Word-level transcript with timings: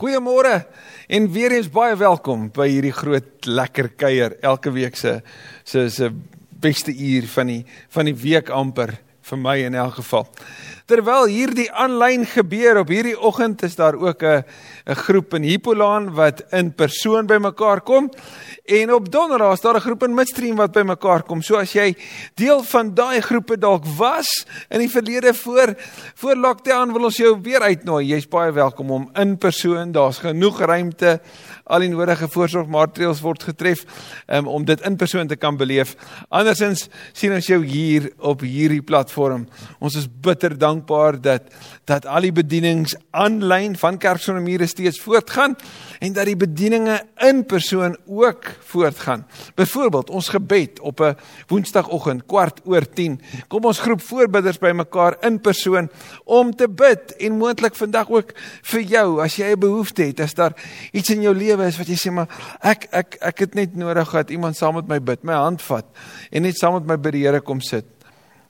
Goeiemôre 0.00 0.62
en 1.12 1.26
weer 1.28 1.52
eens 1.52 1.66
baie 1.68 1.92
welkom 2.00 2.46
by 2.56 2.64
hierdie 2.70 2.94
groot 2.96 3.44
lekker 3.44 3.90
kuier 4.00 4.32
elke 4.40 4.70
week 4.72 4.94
se 4.96 5.18
se 5.60 5.82
se 5.92 6.08
beste 6.64 6.94
uur 6.94 7.26
van 7.28 7.50
die 7.52 7.58
van 7.92 8.08
die 8.08 8.14
week 8.16 8.48
amper 8.48 8.94
vir 9.28 9.40
my 9.42 9.58
in 9.66 9.76
elk 9.76 9.98
geval. 9.98 10.24
Terwyl 10.90 11.28
hierdie 11.30 11.68
aanlyn 11.70 12.24
gebeur 12.26 12.80
op 12.80 12.88
hierdie 12.90 13.14
oggend 13.14 13.60
is 13.62 13.76
daar 13.78 13.94
ook 13.94 14.24
'n 14.26 14.42
'n 14.90 14.94
groep 14.94 15.34
in 15.34 15.42
Hippolaan 15.42 16.14
wat 16.14 16.42
in 16.50 16.74
persoon 16.74 17.26
bymekaar 17.26 17.80
kom 17.80 18.10
en 18.66 18.92
op 18.94 19.10
Donderdag 19.12 19.52
is 19.52 19.60
daar 19.60 19.76
'n 19.76 19.80
groep 19.80 20.02
in 20.02 20.14
Midstream 20.14 20.56
wat 20.56 20.72
bymekaar 20.72 21.22
kom. 21.22 21.42
So 21.42 21.56
as 21.56 21.72
jy 21.72 21.96
deel 22.34 22.62
van 22.62 22.94
daai 22.94 23.20
groepe 23.20 23.58
dalk 23.58 23.84
was 23.96 24.46
in 24.68 24.78
die 24.78 24.90
verlede 24.90 25.34
voor 25.34 25.74
voor 26.14 26.34
lockdown 26.34 26.92
wil 26.92 27.04
ons 27.04 27.16
jou 27.16 27.38
weer 27.42 27.60
uitnooi. 27.60 28.06
Jy's 28.06 28.28
baie 28.28 28.52
welkom 28.52 28.90
om 28.90 29.10
in 29.14 29.38
persoon. 29.38 29.92
Daar's 29.92 30.18
genoeg 30.18 30.60
ruimte 30.60 31.20
al 31.64 31.80
die 31.80 31.88
nodige 31.88 32.28
voorsorgmaatreëls 32.28 33.20
word 33.20 33.42
getref 33.42 33.84
um, 34.26 34.46
om 34.46 34.64
dit 34.64 34.80
in 34.80 34.96
persoon 34.96 35.26
te 35.26 35.36
kan 35.36 35.56
beleef. 35.56 35.96
Andersins 36.28 36.88
sien 37.12 37.32
ons 37.32 37.46
jou 37.46 37.64
hier 37.64 38.12
op 38.18 38.40
hierdie 38.40 38.82
platform. 38.82 39.48
Ons 39.78 39.94
is 39.94 40.08
bitter 40.20 40.58
dankbaar 40.58 40.79
dat 41.20 41.42
dat 41.84 42.06
al 42.06 42.20
die 42.20 42.32
bedienings 42.32 42.94
aanlyn 43.10 43.76
van 43.76 43.98
Kerksonemure 43.98 44.66
steeds 44.66 45.00
voortgaan 45.00 45.56
en 45.98 46.12
dat 46.12 46.28
die 46.28 46.36
bedieninge 46.36 47.00
in 47.26 47.42
persoon 47.46 47.96
ook 48.06 48.44
voortgaan. 48.70 49.26
Byvoorbeeld 49.54 50.10
ons 50.10 50.28
gebed 50.28 50.80
op 50.80 51.00
'n 51.00 51.16
Woensdagoggend 51.48 52.26
kwart 52.26 52.60
oor 52.64 52.88
10. 52.88 53.20
Kom 53.48 53.64
ons 53.64 53.78
groep 53.78 54.02
voorbidders 54.02 54.58
bymekaar 54.58 55.16
in 55.20 55.40
persoon 55.40 55.90
om 56.24 56.56
te 56.56 56.68
bid 56.68 57.16
en 57.16 57.32
moontlik 57.32 57.74
vandag 57.74 58.10
ook 58.10 58.32
vir 58.62 58.80
jou 58.80 59.20
as 59.22 59.36
jy 59.36 59.52
'n 59.52 59.58
behoefte 59.58 60.02
het, 60.02 60.20
as 60.20 60.34
daar 60.34 60.54
iets 60.92 61.10
in 61.10 61.22
jou 61.22 61.34
lewe 61.34 61.66
is 61.66 61.78
wat 61.78 61.86
jy 61.86 61.96
sê 61.96 62.12
maar 62.12 62.28
ek 62.60 62.86
ek 62.90 63.16
ek 63.20 63.38
het 63.38 63.54
net 63.54 63.76
nodig 63.76 64.10
dat 64.10 64.30
iemand 64.30 64.56
saam 64.56 64.74
met 64.74 64.88
my 64.88 65.00
bid, 65.00 65.22
my 65.22 65.34
hand 65.34 65.62
vat 65.62 65.86
en 66.30 66.42
net 66.42 66.56
saam 66.56 66.74
met 66.74 66.86
my 66.86 66.96
by 66.96 67.10
die 67.10 67.24
Here 67.26 67.40
kom 67.40 67.60
sit. 67.60 67.99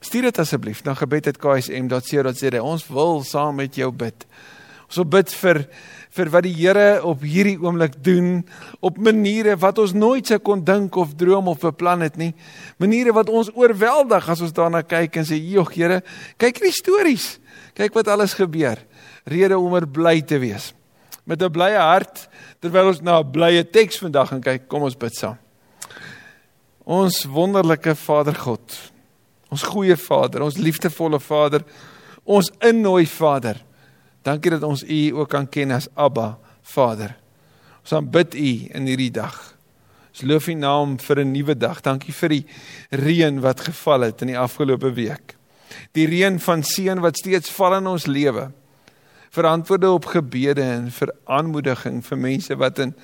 Stuur 0.01 0.31
dit 0.31 0.39
asseblief 0.39 0.81
na 0.84 0.95
gebed@ksm.co.za. 0.97 2.62
Ons 2.62 2.87
wil 2.89 3.23
saam 3.23 3.55
met 3.61 3.75
jou 3.77 3.91
bid. 3.93 4.27
Ons 4.89 4.97
wil 4.97 5.05
bid 5.05 5.33
vir 5.42 5.67
vir 6.11 6.31
wat 6.33 6.42
die 6.42 6.55
Here 6.55 7.05
op 7.07 7.20
hierdie 7.23 7.59
oomblik 7.61 7.92
doen 8.03 8.41
op 8.83 8.97
maniere 8.98 9.55
wat 9.61 9.79
ons 9.79 9.92
nooit 9.92 10.27
sou 10.27 10.41
kon 10.42 10.65
dink 10.65 10.97
of 10.97 11.12
droom 11.15 11.48
of 11.53 11.61
beplan 11.62 12.01
het 12.03 12.17
nie. 12.17 12.33
Maniere 12.83 13.12
wat 13.15 13.29
ons 13.29 13.53
oorweldig 13.55 14.29
as 14.29 14.41
ons 14.41 14.53
daarna 14.57 14.83
kyk 14.83 15.17
en 15.17 15.25
sê, 15.25 15.39
"Jogg, 15.39 15.75
Here, 15.75 16.03
kyk 16.39 16.59
hierdie 16.59 16.73
stories. 16.73 17.39
Kyk 17.75 17.95
wat 17.95 18.09
alles 18.09 18.35
gebeur." 18.35 18.79
Rede 19.25 19.59
om 19.59 19.75
er 19.75 19.87
bly 19.87 20.23
te 20.23 20.39
wees. 20.39 20.73
Met 21.25 21.42
'n 21.42 21.53
blye 21.53 21.79
hart 21.79 22.29
terwyl 22.61 22.89
ons 22.89 23.03
na 23.03 23.20
'n 23.20 23.31
blye 23.31 23.70
teks 23.70 23.98
vandag 23.98 24.29
gaan 24.29 24.41
kyk, 24.41 24.69
kom 24.69 24.83
ons 24.83 24.97
bid 24.97 25.14
saam. 25.14 25.39
Ons 26.85 27.25
wonderlike 27.25 27.95
Vader 27.95 28.35
God. 28.35 28.91
Ons 29.51 29.67
goeie 29.67 29.97
Vader, 29.98 30.45
ons 30.47 30.59
liefdevolle 30.62 31.19
Vader, 31.20 31.65
ons 32.25 32.51
innooi 32.62 33.06
Vader. 33.11 33.59
Dankie 34.23 34.53
dat 34.55 34.67
ons 34.67 34.84
U 34.84 35.01
ook 35.19 35.31
kan 35.33 35.48
ken 35.48 35.75
as 35.75 35.89
Abba, 35.98 36.37
Vader. 36.62 37.17
Ons 37.83 37.97
aanbid 37.97 38.37
U 38.39 38.53
in 38.77 38.87
hierdie 38.87 39.11
dag. 39.11 39.37
Ons 40.11 40.23
loof 40.29 40.48
U 40.53 40.55
naam 40.55 40.98
vir 40.98 41.20
'n 41.25 41.33
nuwe 41.33 41.55
dag. 41.55 41.81
Dankie 41.83 42.12
vir 42.12 42.29
die 42.29 42.47
reën 42.91 43.41
wat 43.41 43.61
geval 43.61 44.01
het 44.01 44.23
in 44.23 44.29
die 44.29 44.39
afgelope 44.39 44.92
week. 44.95 45.37
Die 45.92 46.07
reën 46.07 46.39
van 46.39 46.62
seën 46.62 47.01
wat 47.01 47.17
steeds 47.17 47.51
val 47.51 47.75
in 47.75 47.87
ons 47.87 48.07
lewe. 48.07 48.53
Vir 49.31 49.47
antwoorde 49.47 49.91
op 49.91 50.05
gebede 50.05 50.62
en 50.62 50.91
vir 50.91 51.12
aanmoediging 51.25 52.05
vir 52.05 52.19
mense 52.19 52.57
wat 52.57 52.79
in 52.79 52.95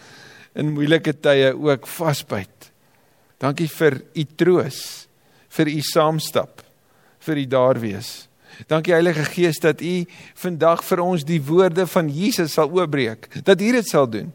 in 0.54 0.72
moeilike 0.72 1.12
tye 1.20 1.52
ook 1.52 1.86
vasbyt. 1.86 2.70
Dankie 3.38 3.68
vir 3.68 4.00
U 4.14 4.24
troos, 4.36 5.05
vir 5.56 5.72
U 5.72 5.80
saamstap, 5.84 6.62
vir 7.26 7.42
U 7.42 7.44
daar 7.50 7.80
wees. 7.80 8.28
Dankie 8.70 8.94
Heilige 8.94 9.24
Gees 9.28 9.60
dat 9.60 9.82
U 9.84 9.94
vandag 10.40 10.84
vir 10.86 11.02
ons 11.04 11.24
die 11.28 11.40
woorde 11.42 11.86
van 11.90 12.08
Jesus 12.12 12.56
sal 12.56 12.72
oopbreek. 12.72 13.28
Dat 13.44 13.60
U 13.60 13.72
dit 13.76 13.88
sal 13.88 14.08
doen. 14.08 14.32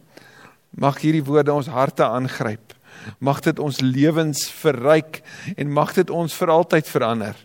Mag 0.78 1.02
hierdie 1.02 1.24
woorde 1.26 1.54
ons 1.54 1.72
harte 1.72 2.06
aangryp. 2.06 2.76
Mag 3.20 3.42
dit 3.42 3.60
ons 3.60 3.82
lewens 3.82 4.46
verryk 4.62 5.22
en 5.58 5.74
mag 5.74 5.94
dit 5.98 6.10
ons 6.14 6.36
vir 6.38 6.54
altyd 6.54 6.92
verander. 6.92 7.40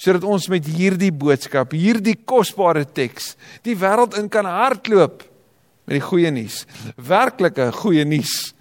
Sodat 0.00 0.24
ons 0.24 0.48
met 0.52 0.64
hierdie 0.64 1.12
boodskap, 1.12 1.72
hierdie 1.76 2.16
kosbare 2.16 2.84
teks, 2.84 3.34
die 3.64 3.76
wêreld 3.76 4.16
in 4.20 4.30
kan 4.32 4.48
hardloop 4.48 5.24
met 5.86 5.98
die 5.98 6.04
goeie 6.04 6.30
nuus. 6.32 6.62
Werklike 6.96 7.70
goeie 7.80 8.04
nuus 8.04 8.52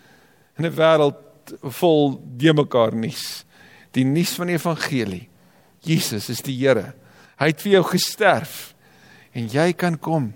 in 0.58 0.66
'n 0.66 0.76
wêreld 0.76 1.54
vol 1.80 2.20
de 2.38 2.54
mekaar 2.54 2.96
nuus. 2.96 3.46
Die 3.98 4.06
nuus 4.06 4.36
van 4.38 4.52
die 4.52 4.58
evangelie. 4.60 5.26
Jesus 5.86 6.30
is 6.30 6.44
die 6.46 6.58
Here. 6.60 6.94
Hy 7.40 7.52
het 7.54 7.64
vir 7.64 7.78
jou 7.78 7.84
gesterf 7.94 8.74
en 9.38 9.48
jy 9.52 9.72
kan 9.78 9.96
kom 10.02 10.34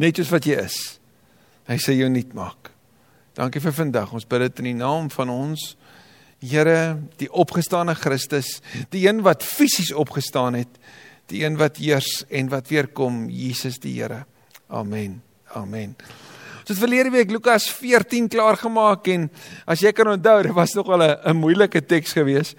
net 0.00 0.18
soos 0.18 0.32
wat 0.34 0.46
jy 0.48 0.58
is. 0.64 0.78
Hy 1.70 1.78
sê 1.82 1.94
jou 1.96 2.08
nuut 2.10 2.32
maak. 2.36 2.72
Dankie 3.36 3.62
vir 3.62 3.74
vandag. 3.76 4.14
Ons 4.16 4.26
bid 4.28 4.46
dit 4.46 4.62
in 4.64 4.70
die 4.72 4.78
naam 4.80 5.10
van 5.12 5.32
ons 5.32 5.74
Here, 6.36 6.98
die 7.16 7.30
opgestane 7.32 7.94
Christus, 7.96 8.58
die 8.92 9.06
een 9.06 9.22
wat 9.24 9.42
fisies 9.42 9.88
opgestaan 9.96 10.58
het, 10.58 10.76
die 11.32 11.40
een 11.46 11.56
wat 11.56 11.80
heers 11.80 12.26
en 12.28 12.52
wat 12.52 12.68
weer 12.68 12.90
kom, 12.92 13.24
Jesus 13.32 13.80
die 13.80 13.96
Here. 13.96 14.26
Amen. 14.68 15.22
Amen. 15.56 15.96
Ons 16.66 16.80
het 16.80 16.82
verlede 16.82 17.12
week 17.14 17.30
Lukas 17.30 17.68
14 17.70 18.24
klaar 18.26 18.56
gemaak 18.58 19.06
en 19.12 19.28
as 19.70 19.84
jy 19.84 19.92
kan 19.94 20.08
onthou, 20.10 20.40
dit 20.42 20.54
was 20.56 20.72
nog 20.74 20.88
al 20.90 21.02
'n 21.06 21.36
moeilike 21.38 21.78
teks 21.86 22.10
geweest. 22.12 22.56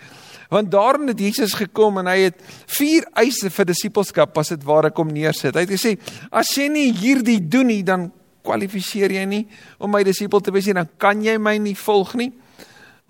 Want 0.48 0.72
daarin 0.72 1.08
het 1.08 1.20
Jesus 1.20 1.54
gekom 1.54 1.98
en 1.98 2.08
hy 2.08 2.20
het 2.20 2.40
vier 2.68 3.04
eise 3.14 3.50
vir 3.50 3.66
disippelskap 3.66 4.38
as 4.38 4.48
dit 4.48 4.64
ware 4.64 4.92
kom 4.92 5.12
neersit. 5.12 5.56
Hy 5.56 5.60
het 5.60 5.70
gesê: 5.70 6.00
"As 6.32 6.56
jy 6.56 6.70
nie 6.70 6.94
hierdie 6.94 7.48
doen 7.50 7.68
nie, 7.68 7.84
dan 7.84 8.12
kwalifiseer 8.44 9.12
jy 9.12 9.26
nie 9.26 9.48
om 9.78 9.92
my 9.92 10.04
disipel 10.04 10.40
te 10.40 10.52
wees 10.52 10.66
nie, 10.66 10.74
dan 10.74 10.90
kan 10.98 11.22
jy 11.22 11.38
my 11.38 11.58
nie 11.58 11.76
volg 11.76 12.16
nie." 12.16 12.32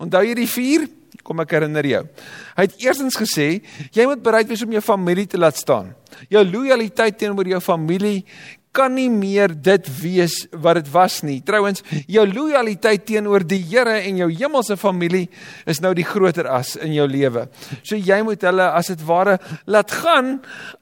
Onthou 0.00 0.24
jy 0.24 0.34
die 0.34 0.48
vier? 0.48 0.88
Kom 1.22 1.38
ek 1.40 1.50
herinner 1.50 1.86
jou. 1.86 2.08
Hy 2.56 2.62
het 2.62 2.74
eerstens 2.82 3.16
gesê: 3.16 3.62
"Jy 3.92 4.04
moet 4.04 4.22
bereid 4.22 4.48
wees 4.48 4.62
om 4.62 4.72
jou 4.72 4.82
familie 4.82 5.26
te 5.26 5.38
laat 5.38 5.56
staan. 5.56 5.94
Jou 6.28 6.44
lojaliteit 6.44 7.18
teenoor 7.18 7.46
jou 7.46 7.60
familie 7.60 8.24
kan 8.72 8.94
nie 8.94 9.08
meer 9.10 9.52
dit 9.52 9.88
wees 10.00 10.34
wat 10.52 10.78
dit 10.80 10.90
was 10.92 11.20
nie. 11.26 11.38
Trouwens, 11.44 11.82
jou 12.10 12.24
lojaliteit 12.28 13.06
teenoor 13.08 13.44
die 13.48 13.60
Here 13.68 13.98
en 14.06 14.20
jou 14.20 14.28
hemelse 14.30 14.76
familie 14.80 15.26
is 15.68 15.80
nou 15.84 15.94
die 15.96 16.06
groter 16.06 16.48
as 16.52 16.74
in 16.76 16.94
jou 16.96 17.06
lewe. 17.08 17.46
So 17.82 17.96
jy 17.96 18.20
moet 18.26 18.44
hulle 18.46 18.68
as 18.78 18.92
dit 18.92 19.04
ware 19.08 19.38
laat 19.66 19.92
gaan 20.02 20.38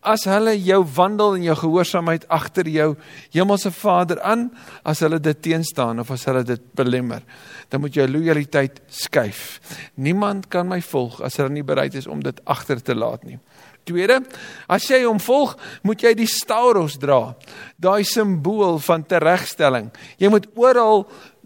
as 0.07 0.27
hulle 0.31 0.57
jou 0.59 0.83
wandel 0.97 1.39
en 1.39 1.47
jou 1.49 1.57
gehoorsaamheid 1.65 2.29
agter 2.33 2.69
jou 2.71 2.93
hemelse 3.35 3.73
Vader 3.75 4.21
aan 4.27 4.49
as 4.87 5.03
hulle 5.05 5.21
dit 5.23 5.43
teenstaan 5.49 6.03
of 6.03 6.13
as 6.15 6.27
hulle 6.29 6.45
dit 6.47 6.63
belemmer. 6.77 7.25
Dan 7.71 7.83
moet 7.83 7.97
jou 7.97 8.07
lojaliteit 8.09 8.83
skuif. 8.93 9.59
Niemand 9.95 10.51
kan 10.53 10.69
my 10.69 10.81
volg 10.85 11.21
as 11.27 11.39
hulle 11.41 11.55
nie 11.55 11.67
bereid 11.67 11.97
is 11.99 12.07
om 12.07 12.23
dit 12.23 12.45
agter 12.45 12.83
te 12.83 12.95
laat 12.95 13.25
nie. 13.27 13.41
Tweede, 13.87 14.19
as 14.67 14.89
jy 14.91 15.05
hom 15.05 15.21
volg, 15.23 15.53
moet 15.87 16.01
jy 16.03 16.11
die 16.19 16.27
stauros 16.27 16.97
dra. 16.99 17.37
Daai 17.79 18.03
simbool 18.03 18.81
van 18.83 19.05
teregstelling. 19.07 19.93
Jy 20.19 20.31
moet 20.33 20.49
oral 20.59 21.05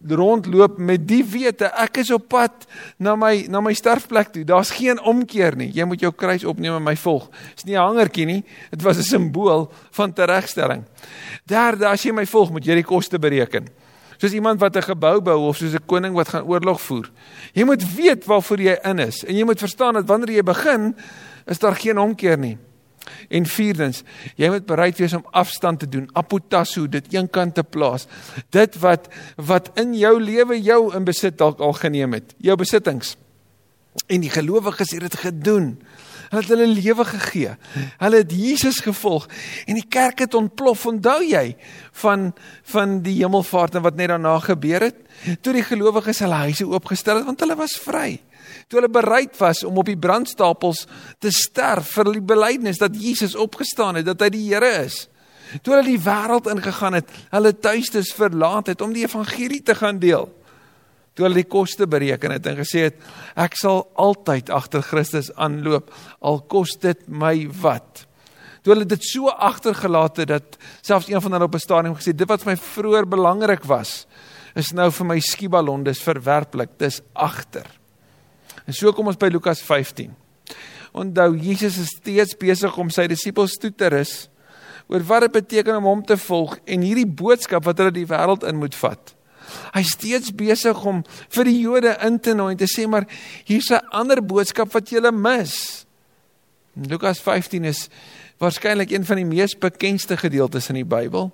rondloop 0.09 0.79
met 0.81 1.03
die 1.05 1.21
wete 1.29 1.69
ek 1.77 2.01
is 2.01 2.11
op 2.15 2.31
pad 2.33 2.65
na 2.97 3.13
my 3.21 3.45
na 3.53 3.61
my 3.61 3.75
sterfplek 3.77 4.33
toe. 4.33 4.47
Daar's 4.49 4.73
geen 4.73 4.97
omkeer 5.05 5.59
nie. 5.61 5.69
Jy 5.77 5.85
moet 5.85 6.01
jou 6.01 6.13
kruis 6.17 6.47
opneem 6.49 6.79
en 6.79 6.87
my 6.87 6.97
volg. 6.97 7.29
Dis 7.55 7.69
nie 7.69 7.77
'n 7.77 7.85
hangertjie 7.85 8.27
nie. 8.27 8.45
Dit 8.71 8.83
was 8.83 8.97
'n 8.97 9.03
simbool 9.03 9.71
van 9.91 10.13
teregstelling. 10.13 10.85
Derde, 11.45 11.87
as 11.87 12.03
jy 12.03 12.13
my 12.13 12.25
volg, 12.27 12.51
moet 12.51 12.65
jy 12.65 12.75
die 12.75 12.89
koste 12.89 13.19
bereken. 13.19 13.69
Soos 14.17 14.33
iemand 14.33 14.61
wat 14.61 14.77
'n 14.77 14.83
gebou 14.83 15.21
bou 15.21 15.49
of 15.49 15.57
soos 15.57 15.75
'n 15.75 15.87
koning 15.87 16.15
wat 16.15 16.29
gaan 16.29 16.45
oorlog 16.45 16.81
voer. 16.81 17.11
Jy 17.53 17.65
moet 17.65 17.95
weet 17.95 18.25
waarvoor 18.25 18.61
jy 18.61 18.79
in 18.85 18.99
is 18.99 19.25
en 19.25 19.37
jy 19.37 19.45
moet 19.45 19.59
verstaan 19.59 19.95
dat 19.95 20.07
wanneer 20.07 20.37
jy 20.37 20.43
begin 20.43 20.95
is 21.51 21.59
daar 21.59 21.77
geen 21.77 21.99
omkeer 21.99 22.39
nie. 22.39 22.57
En 23.29 23.47
vierdens, 23.47 24.03
jy 24.39 24.51
moet 24.53 24.67
bereid 24.69 24.99
wees 25.01 25.15
om 25.17 25.25
afstand 25.37 25.83
te 25.83 25.89
doen, 25.89 26.09
apotasso, 26.19 26.87
dit 26.91 27.15
eenkant 27.15 27.57
te 27.57 27.65
plaas. 27.65 28.07
Dit 28.55 28.79
wat 28.83 29.09
wat 29.37 29.71
in 29.81 29.95
jou 29.99 30.15
lewe 30.21 30.61
jou 30.61 30.83
in 30.97 31.07
besit 31.09 31.39
dalk 31.41 31.63
al 31.65 31.75
geneem 31.79 32.19
het, 32.19 32.35
jou 32.39 32.57
besittings. 32.61 33.17
En 34.07 34.23
die 34.23 34.31
gelowiges 34.31 34.93
het 34.95 35.09
dit 35.09 35.19
gedoen. 35.25 35.73
Hulle 36.31 36.45
het 36.45 36.51
hulle 36.53 36.67
lewe 36.71 37.05
gegee. 37.09 37.57
Hulle 37.99 38.21
het 38.23 38.31
Jesus 38.31 38.79
gevolg 38.85 39.27
en 39.67 39.81
die 39.81 39.89
kerk 39.91 40.23
het 40.23 40.37
ontplof. 40.39 40.85
Onthou 40.87 41.19
jy 41.27 41.57
van 42.05 42.31
van 42.71 43.01
die 43.03 43.17
hemelvaart 43.19 43.81
en 43.81 43.83
wat 43.83 43.99
net 43.99 44.13
daarna 44.13 44.37
gebeur 44.45 44.87
het? 44.87 45.01
Toe 45.43 45.57
die 45.57 45.67
gelowiges 45.67 46.23
hulle 46.23 46.45
huise 46.47 46.69
oopgestel 46.71 47.19
het 47.19 47.27
want 47.27 47.43
hulle 47.43 47.59
was 47.59 47.75
vry 47.83 48.21
toe 48.71 48.79
hulle 48.79 48.93
bereid 48.93 49.35
was 49.41 49.65
om 49.67 49.81
op 49.83 49.89
die 49.91 49.99
brandstapels 49.99 50.85
te 51.19 51.33
sterf 51.35 51.91
vir 51.97 52.13
die 52.15 52.23
belydenis 52.23 52.79
dat 52.79 52.95
Jesus 52.95 53.35
opgestaan 53.35 53.99
het, 53.99 54.07
dat 54.07 54.23
hy 54.23 54.29
die 54.31 54.45
Here 54.47 54.71
is. 54.85 55.09
Toe 55.59 55.75
hulle 55.75 55.89
die 55.89 56.03
wêreld 56.05 56.47
ingegaan 56.53 57.01
het, 57.01 57.09
hulle 57.33 57.51
tuistes 57.59 58.13
verlaat 58.15 58.71
het 58.71 58.85
om 58.85 58.95
die 58.95 59.03
evangelie 59.03 59.59
te 59.67 59.75
gaan 59.75 59.99
deel. 59.99 60.29
Toe 61.19 61.27
hulle 61.27 61.41
die 61.43 61.51
koste 61.51 61.89
bereken 61.91 62.37
het 62.37 62.47
en 62.47 62.61
gesê 62.61 62.87
het 62.87 63.03
ek 63.35 63.59
sal 63.59 63.83
altyd 63.99 64.53
agter 64.55 64.87
Christus 64.87 65.33
aanloop 65.35 65.91
al 66.23 66.39
kos 66.47 66.77
dit 66.79 67.03
my 67.11 67.35
wat. 67.65 68.05
Toe 68.63 68.77
hulle 68.77 68.87
dit 68.87 69.03
so 69.09 69.33
agtergelaat 69.33 70.23
het 70.23 70.31
dat 70.31 70.61
selfs 70.87 71.11
een 71.11 71.23
van 71.25 71.35
hulle 71.35 71.51
op 71.51 71.59
'n 71.59 71.67
stadium 71.67 71.99
gesê 71.99 72.15
dit 72.15 72.29
wat 72.29 72.47
vir 72.47 72.53
my 72.53 72.57
vroeër 72.57 73.09
belangrik 73.09 73.67
was 73.67 74.07
is 74.55 74.73
nou 74.73 74.91
vir 74.91 75.07
my 75.07 75.21
skieballon 75.21 75.85
dis 75.85 76.03
verwerplik 76.03 76.79
dis 76.79 77.03
agter. 77.15 77.80
En 78.71 78.77
so 78.77 78.93
kom 78.95 79.09
ons 79.11 79.19
by 79.19 79.27
Lukas 79.35 79.59
15. 79.67 80.13
Onthou 80.95 81.33
Jesus 81.43 81.79
is 81.83 81.89
steeds 81.97 82.37
besig 82.39 82.77
om 82.79 82.91
sy 82.95 83.09
disippels 83.11 83.57
toe 83.59 83.73
te 83.75 83.89
rus 83.91 84.29
oor 84.91 85.03
wat 85.07 85.27
dit 85.27 85.35
beteken 85.41 85.79
om 85.79 85.89
hom 85.89 86.05
te 86.07 86.17
volg 86.19 86.57
en 86.71 86.85
hierdie 86.87 87.07
boodskap 87.07 87.67
wat 87.67 87.83
hulle 87.83 87.95
die 87.95 88.07
wêreld 88.11 88.47
in 88.47 88.59
moet 88.59 88.75
vat. 88.79 89.13
Hy's 89.75 89.95
steeds 89.97 90.31
besig 90.39 90.79
om 90.87 91.03
vir 91.35 91.51
die 91.51 91.59
Jode 91.65 91.97
in 92.07 92.19
te 92.23 92.35
nooi 92.39 92.53
en 92.55 92.61
te 92.63 92.71
sê 92.71 92.87
maar 92.91 93.07
hier's 93.47 93.71
'n 93.71 93.87
ander 93.91 94.23
boodskap 94.23 94.71
wat 94.75 94.91
julle 94.91 95.11
mis. 95.11 95.87
Lukas 96.75 97.19
15 97.19 97.65
is 97.65 97.89
waarskynlik 98.39 98.91
een 98.91 99.05
van 99.05 99.17
die 99.17 99.27
mees 99.27 99.59
bekendste 99.59 100.17
gedeeltes 100.17 100.69
in 100.69 100.77
die 100.77 100.87
Bybel. 100.87 101.33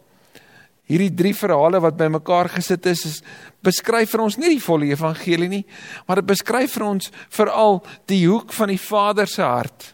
Hierdie 0.87 1.11
drie 1.19 1.35
verhale 1.35 1.81
wat 1.83 1.97
bymekaar 1.99 2.49
gesit 2.55 2.87
is, 2.87 3.03
is 3.09 3.17
beskryf 3.67 4.13
vir 4.15 4.23
ons 4.23 4.37
nie 4.39 4.53
die 4.55 4.63
volle 4.63 4.87
evangelie 4.93 5.49
nie, 5.51 5.65
maar 6.07 6.21
dit 6.21 6.29
beskryf 6.31 6.77
vir 6.79 6.87
ons 6.87 7.11
veral 7.35 7.81
die 8.07 8.23
hoek 8.29 8.55
van 8.55 8.71
die 8.71 8.79
Vader 8.79 9.27
se 9.27 9.43
hart. 9.43 9.93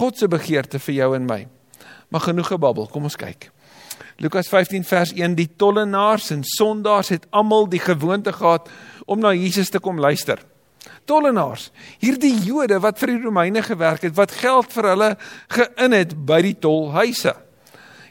God 0.00 0.16
se 0.16 0.28
begeerte 0.32 0.80
vir 0.80 0.96
jou 1.02 1.10
en 1.18 1.26
my. 1.28 1.42
Maar 2.08 2.24
genoeg 2.30 2.54
gebabbel, 2.54 2.88
kom 2.88 3.04
ons 3.08 3.18
kyk. 3.20 3.50
Lukas 4.22 4.48
15 4.48 4.84
vers 4.88 5.12
1 5.16 5.36
Die 5.36 5.48
tollenaars 5.60 6.30
en 6.32 6.44
sondaars 6.46 7.12
het 7.12 7.28
almal 7.30 7.68
die 7.68 7.80
gewoonte 7.82 8.32
gehad 8.32 8.68
om 9.04 9.20
na 9.20 9.32
Jesus 9.36 9.72
te 9.72 9.80
kom 9.80 10.00
luister. 10.00 10.40
Tollenaars, 11.04 11.70
hierdie 12.00 12.34
Jode 12.46 12.78
wat 12.82 13.00
vir 13.02 13.14
die 13.14 13.22
Romeine 13.24 13.62
gewerk 13.66 14.04
het, 14.06 14.14
wat 14.16 14.34
geld 14.38 14.72
vir 14.72 14.88
hulle 14.92 15.08
geïn 15.52 15.96
het 15.96 16.14
by 16.26 16.40
die 16.46 16.54
tolhuise. 16.62 17.34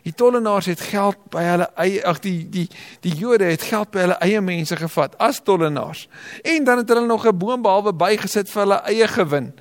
Die 0.01 0.13
tollenaars 0.17 0.65
het 0.71 0.81
geld 0.81 1.17
by 1.33 1.43
hulle 1.45 1.67
eie 1.81 2.01
ag 2.09 2.21
die 2.23 2.39
die 2.49 2.65
die 3.05 3.13
Jode 3.19 3.51
het 3.51 3.61
geld 3.69 3.91
by 3.93 4.05
hulle 4.07 4.17
eie 4.25 4.41
mense 4.41 4.75
gevat 4.79 5.17
as 5.21 5.41
tollenaars. 5.45 6.07
En 6.41 6.65
dan 6.65 6.81
het 6.81 6.89
hulle 6.89 7.05
nog 7.05 7.27
'n 7.27 7.37
boombehalwe 7.37 7.93
bygesit 7.93 8.49
vir 8.49 8.61
hulle 8.61 8.81
eie 8.89 9.07
gewin. 9.07 9.53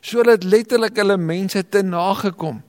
Sodat 0.00 0.44
letterlik 0.44 0.96
hulle 0.96 1.16
mense 1.16 1.68
te 1.68 1.82
nagekom. 1.82 2.62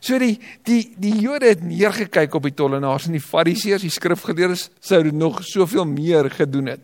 So 0.00 0.18
die 0.18 0.40
die 0.64 0.94
die 0.98 1.18
Jode 1.20 1.46
het 1.46 1.62
neergekyk 1.62 2.34
op 2.34 2.42
die 2.42 2.54
tollenaars 2.54 3.06
en 3.06 3.12
die 3.12 3.20
Fariseërs, 3.20 3.82
die 3.82 3.90
skrifgeleerdes 3.90 4.70
sou 4.80 5.02
nog 5.10 5.44
soveel 5.44 5.84
meer 5.84 6.30
gedoen 6.30 6.66
het. 6.66 6.80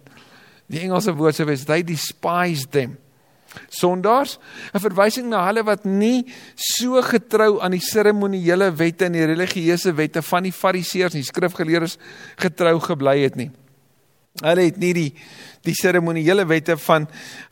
Die 0.67 0.81
Engelse 0.81 1.15
woord 1.15 1.35
sou 1.35 1.47
wees 1.47 1.65
they 1.65 1.83
despised 1.83 2.71
them. 2.71 2.97
Sondaars, 3.69 4.39
'n 4.75 4.81
verwysing 4.81 5.29
na 5.29 5.47
hulle 5.47 5.65
wat 5.65 5.85
nie 5.85 6.25
so 6.57 7.01
getrou 7.03 7.61
aan 7.61 7.73
die 7.73 7.81
seremoniele 7.81 8.73
wette 8.77 9.05
en 9.05 9.13
die 9.13 9.27
religieuse 9.27 9.95
wette 9.95 10.23
van 10.23 10.43
die 10.43 10.53
Fariseërs 10.53 11.15
en 11.15 11.21
die 11.21 11.33
skrifgeleerdes 11.33 11.99
getrou 12.37 12.79
gebly 12.81 13.23
het 13.23 13.37
nie. 13.37 13.51
Hulle 14.41 14.65
het 14.65 14.79
nie 14.81 14.93
die 14.97 15.11
die 15.63 15.75
seremoniele 15.79 16.43
wette 16.51 16.75
van 16.77 17.05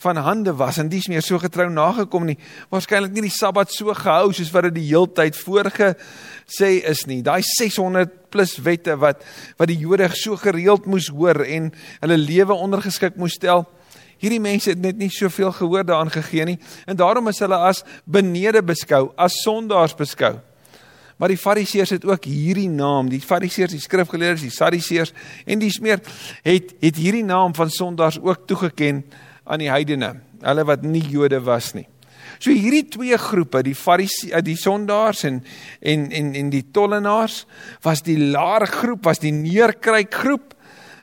van 0.02 0.16
hande 0.16 0.50
was 0.58 0.80
en 0.82 0.88
dis 0.90 1.06
meer 1.06 1.22
so 1.22 1.38
getrou 1.38 1.68
nagekom 1.70 2.24
nie. 2.26 2.38
Waarskynlik 2.72 3.12
nie 3.14 3.28
die 3.28 3.30
Sabbat 3.30 3.70
so 3.70 3.94
gehou 3.94 4.32
soos 4.32 4.50
wat 4.50 4.66
dit 4.66 4.80
die 4.80 4.88
heeltyd 4.88 5.36
voorge 5.38 5.92
sê 6.50 6.72
is 6.90 7.04
nie. 7.06 7.20
Daai 7.22 7.42
600 7.46 8.30
plus 8.30 8.56
wette 8.66 8.96
wat 8.98 9.22
wat 9.60 9.70
die 9.70 9.78
Jode 9.78 10.08
so 10.18 10.34
gereeld 10.40 10.88
moes 10.90 11.10
hoor 11.14 11.44
en 11.44 11.70
hulle 12.00 12.18
lewe 12.18 12.56
ondergeskik 12.56 13.20
moes 13.20 13.38
stel. 13.38 13.68
Hierdie 14.20 14.40
mense 14.42 14.74
het 14.74 14.80
net 14.80 14.98
nie 15.00 15.10
soveel 15.12 15.52
gehoor 15.56 15.86
daaraan 15.86 16.12
gegee 16.12 16.44
nie 16.44 16.58
en 16.86 16.96
daarom 16.96 17.30
is 17.32 17.40
hulle 17.40 17.56
as 17.70 17.84
benede 18.04 18.62
beskou, 18.62 19.10
as 19.16 19.40
sondaars 19.44 19.96
beskou. 19.96 20.36
Maar 21.20 21.34
die 21.34 21.40
Fariseërs 21.40 21.92
het 21.98 22.04
ook 22.08 22.24
hierdie 22.24 22.68
naam, 22.72 23.10
die 23.12 23.20
Fariseërs, 23.20 23.74
die 23.76 23.82
skrifgeleerdes, 23.82 24.46
die 24.46 24.54
Sadduseërs 24.54 25.12
en 25.44 25.60
die 25.60 25.72
smeer 25.72 26.00
het 26.46 26.72
het 26.80 27.00
hierdie 27.00 27.24
naam 27.24 27.54
van 27.56 27.72
sondaars 27.72 28.20
ook 28.24 28.46
toegeken 28.48 29.02
aan 29.44 29.60
die 29.60 29.68
heidene, 29.72 30.14
hulle 30.40 30.64
wat 30.64 30.84
nie 30.86 31.04
Jode 31.12 31.42
was 31.44 31.74
nie. 31.76 31.86
So 32.40 32.54
hierdie 32.56 32.86
twee 32.88 33.16
groepe, 33.20 33.60
die 33.66 33.76
Fariseë, 33.76 34.32
eh, 34.38 34.44
die 34.44 34.56
sondaars 34.56 35.26
en 35.28 35.42
en 35.80 36.08
en 36.10 36.32
en 36.34 36.50
die 36.52 36.64
tollenaars, 36.72 37.44
was 37.84 38.00
die 38.02 38.16
laer 38.16 38.64
groep, 38.66 39.04
was 39.04 39.20
die 39.20 39.32
neerkryk 39.32 40.14
groep. 40.22 40.54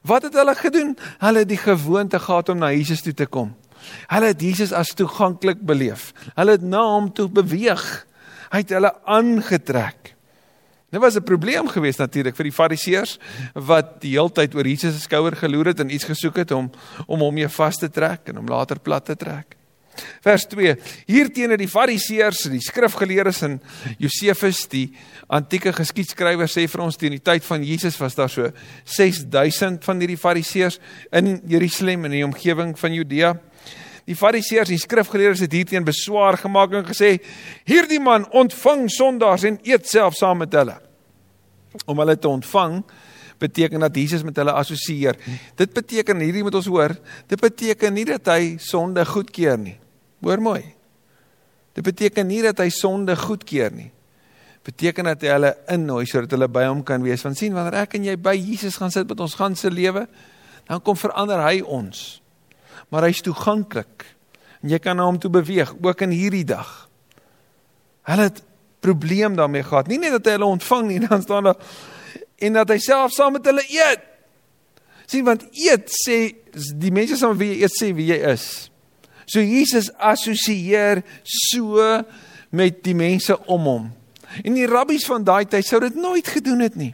Wat 0.08 0.24
het 0.28 0.36
hulle 0.40 0.56
gedoen? 0.56 0.98
Hulle 1.20 1.44
het 1.44 1.50
die 1.50 1.60
gewoonte 1.60 2.20
gehad 2.20 2.50
om 2.50 2.62
na 2.64 2.72
Jesus 2.72 3.04
toe 3.04 3.14
te 3.14 3.28
kom. 3.28 3.56
Hulle 4.08 4.32
het 4.32 4.42
Jesus 4.42 4.72
as 4.76 4.94
toeganklik 4.96 5.60
beleef. 5.68 6.14
Hulle 6.36 6.56
het 6.58 6.64
na 6.64 6.84
hom 6.84 7.12
toe 7.14 7.28
beweeg. 7.30 7.84
Hy 8.52 8.64
het 8.64 8.72
hulle 8.76 8.94
aangetrek. 9.04 10.16
Dit 10.90 11.02
was 11.02 11.16
'n 11.16 11.24
probleem 11.24 11.68
geweest 11.68 12.00
natuurlik 12.00 12.36
vir 12.36 12.44
die 12.44 12.56
Fariseërs 12.56 13.20
wat 13.54 14.02
die 14.02 14.12
heeltyd 14.12 14.56
oor 14.56 14.68
Jesus 14.68 14.94
se 14.94 15.02
skouer 15.02 15.36
geloer 15.36 15.66
het 15.66 15.80
en 15.80 15.90
iets 15.90 16.04
gesoek 16.04 16.36
het 16.36 16.52
om 16.52 16.72
om 17.06 17.20
hom 17.20 17.34
mee 17.34 17.48
vas 17.48 17.78
te 17.78 17.90
trek 17.90 18.20
en 18.24 18.36
hom 18.36 18.48
later 18.48 18.80
plat 18.80 19.06
te 19.06 19.16
trek. 19.16 19.57
Vers 20.26 20.46
2. 20.52 20.76
Hierteenoor 21.10 21.60
die 21.62 21.70
Fariseërs, 21.72 22.46
die 22.52 22.62
skrifgeleerdes 22.64 23.42
en 23.48 23.58
Josefus, 24.02 24.66
die 24.72 24.86
antieke 25.28 25.74
geskiedskrywer 25.76 26.50
sê 26.52 26.68
vir 26.70 26.84
ons 26.86 27.00
teen 27.00 27.16
die 27.18 27.24
tyd 27.24 27.46
van 27.48 27.64
Jesus 27.66 28.00
was 28.02 28.18
daar 28.18 28.32
so 28.32 28.52
6000 28.98 29.84
van 29.88 30.04
hierdie 30.04 30.20
Fariseërs 30.20 30.80
in 31.16 31.38
Jerusalem 31.48 32.06
en 32.06 32.14
in 32.14 32.20
die 32.22 32.28
omgewing 32.28 32.76
van 32.80 32.96
Judea. 32.96 33.36
Die 34.08 34.16
Fariseërs 34.16 34.72
en 34.72 34.80
skrifgeleerdes 34.80 35.44
het 35.44 35.56
hierteen 35.56 35.84
beswaar 35.88 36.38
gemaak 36.40 36.78
en 36.80 36.86
gesê: 36.88 37.18
"Hierdie 37.68 38.00
man 38.00 38.30
ontvang 38.32 38.88
sondaars 38.92 39.44
en 39.44 39.60
eet 39.64 39.88
self 39.88 40.16
saam 40.16 40.38
met 40.38 40.54
hulle." 40.54 40.78
Om 41.86 42.00
hulle 42.00 42.16
te 42.20 42.28
ontvang 42.28 42.84
beteken 43.38 43.80
dat 43.80 43.96
Jesus 43.96 44.24
met 44.24 44.36
hulle 44.36 44.52
assosieer. 44.52 45.18
Dit 45.56 45.74
beteken 45.74 46.20
hierdie 46.20 46.44
moet 46.44 46.56
ons 46.56 46.70
hoor, 46.72 46.96
dit 47.28 47.42
beteken 47.42 47.94
nie 47.94 48.06
dat 48.06 48.32
hy 48.34 48.56
sonde 48.64 49.06
goedkeur 49.06 49.58
nie. 49.58 49.78
Hoor 50.26 50.42
mooi. 50.42 50.64
Dit 51.78 51.86
beteken 51.86 52.28
nie 52.28 52.42
dat 52.46 52.60
hy 52.64 52.70
sonde 52.74 53.16
goedkeur 53.16 53.74
nie. 53.74 53.92
Beteken 54.66 55.12
dat 55.12 55.22
hy 55.24 55.34
hulle 55.36 55.52
innooi 55.72 56.06
sodat 56.10 56.34
hulle 56.36 56.50
by 56.52 56.66
hom 56.68 56.82
kan 56.84 57.04
wees. 57.06 57.24
Want 57.24 57.40
sien 57.40 57.56
wanneer 57.56 57.84
ek 57.86 58.00
en 58.00 58.08
jy 58.10 58.18
by 58.20 58.36
Jesus 58.36 58.80
gaan 58.82 58.92
sit 58.94 59.08
met 59.08 59.20
ons 59.24 59.38
ganse 59.38 59.70
lewe, 59.72 60.08
dan 60.68 60.82
kom 60.84 60.98
verander 61.00 61.44
hy 61.46 61.62
ons 61.62 62.18
maar 62.90 63.08
hy's 63.08 63.22
toeganklik. 63.26 64.06
En 64.64 64.72
jy 64.74 64.80
kan 64.82 64.98
na 64.98 65.08
hom 65.08 65.20
toe 65.22 65.32
beweeg 65.32 65.74
ook 65.76 66.04
in 66.06 66.14
hierdie 66.16 66.46
dag. 66.48 66.88
Hulle 68.08 68.30
het 68.30 68.44
probleem 68.84 69.36
daarmee 69.36 69.66
gehad. 69.68 69.90
Nie 69.92 70.00
net 70.02 70.16
dat 70.18 70.30
hy 70.30 70.38
hulle 70.38 70.52
ontvang 70.58 70.92
nie, 70.92 71.00
dan 71.08 71.24
staan 71.26 71.52
daar 71.52 71.74
en 72.38 72.54
dat 72.54 72.70
hy 72.70 72.78
self 72.82 73.16
saam 73.16 73.34
met 73.34 73.48
hulle 73.50 73.64
eet. 73.66 74.04
Sien 75.10 75.26
want 75.26 75.48
eet 75.58 75.90
sê 76.04 76.18
die 76.78 76.92
mense 76.94 77.18
saam 77.18 77.38
wie 77.40 77.56
jy 77.56 77.64
eet 77.66 77.74
sê 77.74 77.90
wie 77.98 78.12
jy 78.12 78.18
is. 78.34 78.46
So 79.28 79.44
Jesus 79.44 79.92
assosieer 80.00 81.04
so 81.24 81.84
met 82.56 82.80
die 82.86 82.96
mense 82.96 83.36
om 83.52 83.68
hom. 83.68 83.90
En 84.44 84.56
die 84.56 84.68
rabbies 84.70 85.06
van 85.08 85.26
daai 85.28 85.46
tyd 85.50 85.68
sou 85.68 85.82
dit 85.84 85.96
nooit 86.00 86.28
gedoen 86.28 86.64
het 86.64 86.76
nie. 86.80 86.94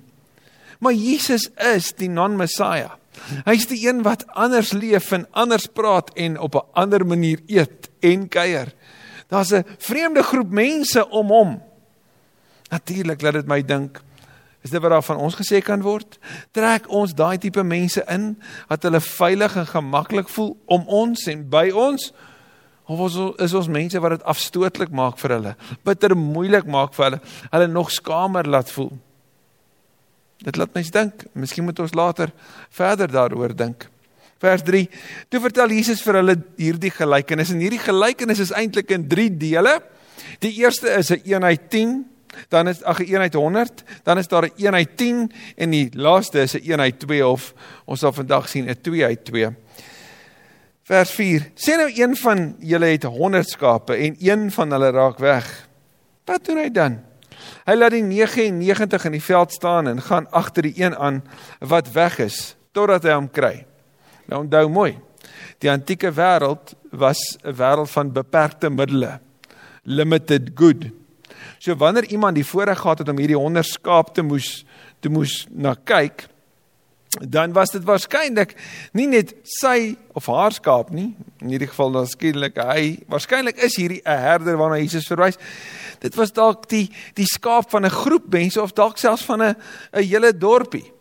Maar 0.83 0.97
Jesus 0.97 1.47
is 1.61 1.93
die 1.95 2.09
non-Messiah. 2.11 2.97
Hy's 3.45 3.67
die 3.69 3.79
een 3.85 4.01
wat 4.03 4.25
anders 4.33 4.73
leef 4.73 5.11
en 5.15 5.27
anders 5.31 5.69
praat 5.71 6.09
en 6.17 6.39
op 6.39 6.55
'n 6.55 6.67
ander 6.73 7.05
manier 7.05 7.39
eet 7.47 7.89
en 8.01 8.27
kuier. 8.27 8.73
Daar's 9.29 9.53
'n 9.53 9.65
vreemde 9.77 10.23
groep 10.23 10.49
mense 10.49 11.09
om 11.09 11.27
hom. 11.27 11.61
Natuurlik 12.69 13.21
laat 13.21 13.33
dit 13.33 13.47
my 13.47 13.61
dink 13.61 14.01
is 14.63 14.72
dit 14.72 14.82
wat 14.82 14.91
daar 14.96 15.03
van 15.03 15.20
ons 15.20 15.36
gesê 15.36 15.60
kan 15.62 15.82
word? 15.84 16.17
Trek 16.55 16.88
ons 16.88 17.13
daai 17.13 17.38
tipe 17.38 17.63
mense 17.63 18.03
in 18.12 18.34
dat 18.70 18.88
hulle 18.88 19.01
veilig 19.03 19.58
en 19.60 19.67
gemaklik 19.67 20.29
voel 20.32 20.53
om 20.72 20.86
ons 20.88 21.27
en 21.27 21.41
by 21.50 21.70
ons? 21.75 22.12
Of 22.88 23.00
ons 23.00 23.17
is 23.43 23.55
ons 23.55 23.72
mense 23.72 24.00
wat 24.00 24.17
dit 24.17 24.27
afstootlik 24.27 24.91
maak 24.91 25.20
vir 25.22 25.38
hulle, 25.38 25.55
bitter 25.88 26.15
moeilik 26.20 26.67
maak 26.67 26.96
vir 26.96 27.10
hulle, 27.10 27.20
hulle 27.51 27.67
nog 27.72 27.91
skamer 27.91 28.48
laat 28.48 28.72
voel? 28.72 28.91
Dit 30.43 30.60
laat 30.60 30.74
mens 30.75 30.91
dink. 30.91 31.25
Miskien 31.39 31.63
moet 31.63 31.79
ons 31.79 31.96
later 31.96 32.32
verder 32.74 33.12
daaroor 33.12 33.55
dink. 33.55 33.88
Vers 34.43 34.63
3. 34.67 34.82
Toe 35.32 35.39
vertel 35.46 35.72
Jesus 35.77 36.01
vir 36.03 36.20
hulle 36.20 36.36
hierdie 36.60 36.91
gelykenis 36.91 37.53
en 37.53 37.62
hierdie 37.63 37.79
gelykenis 37.79 38.41
is 38.43 38.51
eintlik 38.51 38.91
in 38.91 39.05
3 39.08 39.29
dele. 39.39 39.77
Die 40.43 40.51
eerste 40.60 40.91
is 40.91 41.12
'n 41.12 41.22
1 41.24 41.43
uit 41.43 41.70
10, 41.70 42.12
dan 42.49 42.67
is 42.67 42.83
ag 42.83 42.99
'n 42.99 43.13
1 43.13 43.21
uit 43.21 43.33
100, 43.33 43.83
dan 44.03 44.17
is 44.17 44.27
daar 44.27 44.45
'n 44.45 44.51
1 44.55 44.73
uit 44.73 44.97
10 44.97 45.31
en 45.55 45.69
die 45.69 45.89
laaste 45.93 46.41
is 46.41 46.53
'n 46.53 46.71
1 46.71 46.79
uit 46.79 46.99
2 46.99 47.27
of 47.27 47.53
ons 47.85 47.99
sal 47.99 48.13
vandag 48.13 48.49
sien 48.49 48.69
'n 48.69 48.81
2 48.81 49.05
uit 49.05 49.25
2. 49.25 49.49
Vers 50.83 51.11
4. 51.11 51.51
Sê 51.55 51.77
nou 51.79 51.91
een 51.95 52.15
van 52.15 52.55
julle 52.59 52.85
het 52.85 53.03
100 53.03 53.49
skape 53.49 53.95
en 53.95 54.15
een 54.19 54.51
van 54.51 54.71
hulle 54.71 54.91
raak 54.91 55.17
weg. 55.17 55.67
Wat 56.25 56.45
doen 56.45 56.57
hy 56.57 56.69
dan? 56.71 56.99
Hy 57.63 57.75
laat 57.75 57.95
die 57.95 58.03
99 58.03 59.05
in 59.05 59.15
die 59.15 59.23
veld 59.23 59.51
staan 59.51 59.87
en 59.87 60.01
gaan 60.01 60.27
agter 60.31 60.67
die 60.67 60.75
een 60.75 60.95
aan 60.95 61.23
wat 61.59 61.91
weg 61.95 62.19
is 62.19 62.55
totdat 62.71 63.03
hy 63.03 63.15
hom 63.15 63.29
kry. 63.31 63.65
Nou 64.27 64.43
onthou 64.43 64.67
mooi. 64.69 64.97
Die 65.63 65.71
antieke 65.71 66.11
wêreld 66.11 66.75
was 66.91 67.37
'n 67.43 67.55
wêreld 67.55 67.91
van 67.91 68.11
beperkte 68.11 68.69
middele. 68.69 69.19
Limited 69.83 70.51
good. 70.55 70.91
So 71.63 71.75
wanneer 71.79 72.10
iemand 72.12 72.36
die 72.36 72.43
voorreg 72.43 72.82
gehad 72.84 73.00
het 73.00 73.10
om 73.10 73.20
hierdie 73.22 73.39
100 73.39 73.65
skaap 73.65 74.12
te 74.13 74.24
moes 74.25 74.65
te 75.03 75.10
moes 75.12 75.46
na 75.51 75.74
kyk, 75.75 76.25
dan 77.20 77.51
was 77.55 77.72
dit 77.72 77.84
waarskynlik 77.84 78.53
nie 78.96 79.08
net 79.12 79.34
sy 79.60 79.96
of 80.15 80.29
haar 80.32 80.55
skaap 80.55 80.93
nie. 80.96 81.10
In 81.43 81.51
hierdie 81.51 81.67
geval 81.67 81.91
dan 81.91 82.08
skielik 82.08 82.55
hy, 82.60 83.03
waarskynlik 83.12 83.60
is 83.63 83.75
hierdie 83.79 84.01
'n 84.03 84.20
herder 84.25 84.58
waarna 84.58 84.79
Jesus 84.79 85.08
verwys. 85.08 85.38
Dit 86.00 86.15
was 86.15 86.32
dalk 86.32 86.67
die 86.70 86.89
die 87.15 87.27
skaap 87.27 87.70
van 87.70 87.86
'n 87.86 87.89
groep 87.89 88.27
mense 88.32 88.62
of 88.62 88.74
dalk 88.74 88.98
selfs 88.98 89.24
van 89.24 89.41
'n 89.41 89.55
'n 89.93 90.03
hele 90.03 90.38
dorpie. 90.38 90.91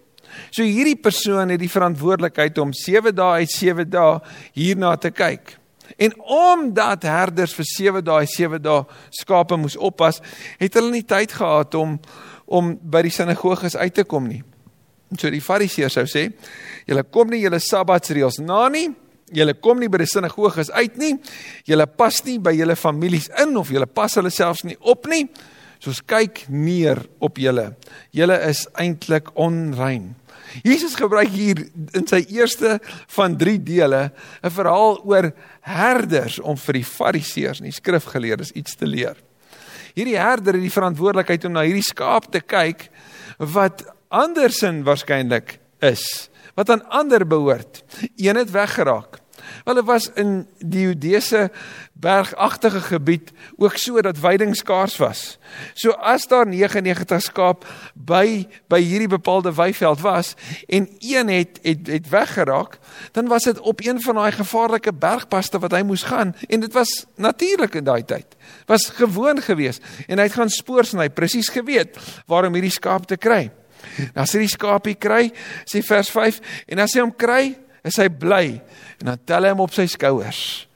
So 0.51 0.63
hierdie 0.63 0.97
persoon 0.97 1.49
het 1.49 1.61
die 1.61 1.71
verantwoordelikheid 1.71 2.59
om 2.59 2.73
7 2.73 3.15
dae 3.15 3.43
uit 3.43 3.51
7 3.51 3.91
dae 3.91 4.21
hierna 4.53 4.97
te 4.97 5.11
kyk. 5.11 5.62
En 5.97 6.15
omdat 6.21 7.03
herders 7.09 7.55
vir 7.57 7.69
7 7.69 8.05
dae, 8.05 8.27
7 8.27 8.61
dae 8.63 8.85
skape 9.11 9.57
moes 9.57 9.77
oppas, 9.77 10.21
het 10.61 10.79
hulle 10.79 10.93
nie 10.95 11.07
tyd 11.07 11.35
gehad 11.39 11.75
om 11.79 11.99
om 12.53 12.75
by 12.77 13.01
die 13.07 13.13
sinagoges 13.15 13.79
uit 13.81 13.95
te 13.97 14.05
kom 14.05 14.27
nie. 14.29 14.43
So 15.17 15.31
die 15.33 15.41
fariseërs 15.41 15.95
sou 15.97 16.05
sê, 16.09 16.27
julle 16.89 17.05
kom 17.09 17.31
nie 17.33 17.41
julle 17.41 17.61
sabbatsreëls 17.63 18.43
na 18.45 18.67
nie. 18.73 18.91
Julle 19.33 19.55
kom 19.65 19.81
nie 19.81 19.89
by 19.89 20.03
die 20.03 20.11
sinagoges 20.11 20.69
uit 20.75 20.99
nie. 21.01 21.15
Julle 21.69 21.87
pas 21.89 22.19
nie 22.27 22.37
by 22.43 22.53
julle 22.53 22.77
families 22.77 23.31
in 23.41 23.57
of 23.57 23.73
julle 23.73 23.89
pas 23.89 24.19
hulle 24.21 24.33
selfs 24.33 24.67
nie 24.69 24.77
op 24.81 25.09
nie. 25.09 25.25
So 25.81 25.91
ons 25.91 26.03
kyk 26.07 26.45
neer 26.53 27.01
op 27.25 27.41
julle. 27.41 27.73
Julle 28.15 28.37
is 28.51 28.67
eintlik 28.79 29.33
onrein. 29.41 30.13
Jesus 30.61 30.95
gebruik 30.99 31.33
hier 31.33 31.63
in 31.97 32.05
sy 32.07 32.21
eerste 32.29 32.77
van 33.17 33.37
3 33.41 33.59
dele 33.63 34.13
'n 34.43 34.51
verhaal 34.51 35.01
oor 35.05 35.33
herders 35.61 36.41
om 36.41 36.57
vir 36.57 36.73
die 36.73 36.85
fariseërs 36.85 37.61
en 37.61 37.71
die 37.71 37.81
skrifgeleerdes 37.81 38.53
iets 38.53 38.77
te 38.77 38.87
leer. 38.87 39.17
Hierdie 39.95 40.19
herder 40.19 40.55
het 40.55 40.63
die 40.63 40.73
verantwoordelikheid 40.73 41.45
om 41.45 41.53
na 41.53 41.65
hierdie 41.65 41.85
skaap 41.85 42.31
te 42.33 42.41
kyk 42.41 42.89
wat 43.39 43.85
andersin 44.09 44.85
waarskynlik 44.85 45.59
is, 45.81 46.31
wat 46.55 46.71
aan 46.71 46.85
ander 46.89 47.27
behoort. 47.27 47.83
Een 48.17 48.37
het 48.37 48.51
weggeraak. 48.51 49.21
Hulle 49.65 49.85
was 49.85 50.11
in 50.15 50.47
die 50.59 50.81
Judese 50.81 51.51
bergagtige 51.93 52.81
gebied 52.81 53.31
ook 53.57 53.77
so 53.77 54.01
dat 54.01 54.19
veiding 54.19 54.57
skaars 54.57 54.97
was. 54.97 55.39
So 55.75 55.91
as 55.91 56.27
daar 56.27 56.47
99 56.47 57.23
skaap 57.23 57.67
by 57.95 58.49
by 58.67 58.81
hierdie 58.83 59.11
bepaalde 59.11 59.55
weiveld 59.55 60.01
was 60.01 60.35
en 60.67 60.89
een 60.99 61.29
het 61.29 61.59
het 61.63 61.87
het 61.87 62.09
weggeraak, 62.09 62.79
dan 63.13 63.29
was 63.29 63.43
dit 63.43 63.61
op 63.61 63.81
een 63.81 64.03
van 64.03 64.15
daai 64.15 64.33
gevaarlike 64.33 64.93
bergpaste 64.93 65.59
wat 65.59 65.73
hy 65.73 65.83
moes 65.87 66.03
gaan 66.03 66.35
en 66.49 66.61
dit 66.61 66.73
was 66.73 67.07
natuurlik 67.17 67.75
in 67.75 67.85
daai 67.85 68.05
tyd. 68.05 68.27
Was 68.67 68.91
gewoon 68.99 69.43
geweest 69.43 69.83
en 70.07 70.19
hy 70.19 70.25
het 70.25 70.39
gaan 70.39 70.51
spoor 70.51 70.85
sny, 70.85 71.11
presies 71.11 71.49
geweet 71.49 71.99
waarom 72.27 72.55
hierdie 72.55 72.75
skaap 72.75 73.07
te 73.07 73.17
kry. 73.17 73.51
Nou 74.15 74.25
as 74.25 74.35
hy 74.35 74.45
die 74.47 74.53
skaapie 74.53 74.97
kry, 75.01 75.29
sê 75.69 75.83
vers 75.85 76.11
5 76.13 76.41
en 76.73 76.83
as 76.83 76.95
hy 76.97 77.05
hom 77.05 77.15
kry, 77.15 77.53
is 77.87 77.99
hy 77.99 78.09
bly 78.09 78.45
en 79.01 79.13
dan 79.13 79.25
tel 79.27 79.47
hy 79.47 79.55
hom 79.55 79.65
op 79.65 79.75
sy 79.75 79.87
skouers. 79.91 80.69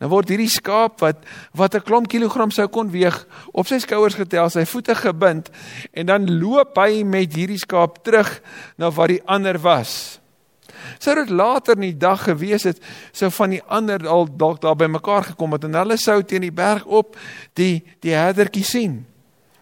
Dan 0.00 0.08
word 0.08 0.30
hierdie 0.32 0.48
skaap 0.48 1.02
wat 1.04 1.26
wat 1.52 1.74
'n 1.76 1.84
klomp 1.84 2.08
kilogram 2.08 2.50
sou 2.50 2.66
kon 2.68 2.90
weeg 2.90 3.26
op 3.52 3.66
sy 3.66 3.78
skouers 3.78 4.16
getel, 4.16 4.48
sy 4.50 4.64
voete 4.64 4.94
gebind 4.94 5.50
en 5.92 6.06
dan 6.06 6.40
loop 6.40 6.76
hy 6.76 7.04
met 7.04 7.32
hierdie 7.34 7.60
skaap 7.60 8.02
terug 8.02 8.40
na 8.78 8.90
waar 8.90 9.08
die 9.08 9.22
ander 9.26 9.58
was. 9.58 10.20
Sou 10.98 11.14
dit 11.14 11.30
later 11.30 11.74
in 11.76 11.92
die 11.92 11.98
dag 11.98 12.24
gewees 12.24 12.64
het, 12.64 12.80
sou 13.12 13.30
van 13.30 13.50
die 13.50 13.62
ander 13.68 14.08
al 14.08 14.26
dalk 14.26 14.60
daar 14.60 14.76
by 14.76 14.86
mekaar 14.86 15.24
gekom 15.24 15.52
het 15.52 15.64
en 15.64 15.74
hulle 15.74 15.96
sou 15.96 16.22
teen 16.22 16.42
die 16.42 16.54
berg 16.54 16.86
op 16.86 17.16
die 17.54 17.84
die 18.00 18.14
herdertjie 18.16 18.64
sien 18.64 19.06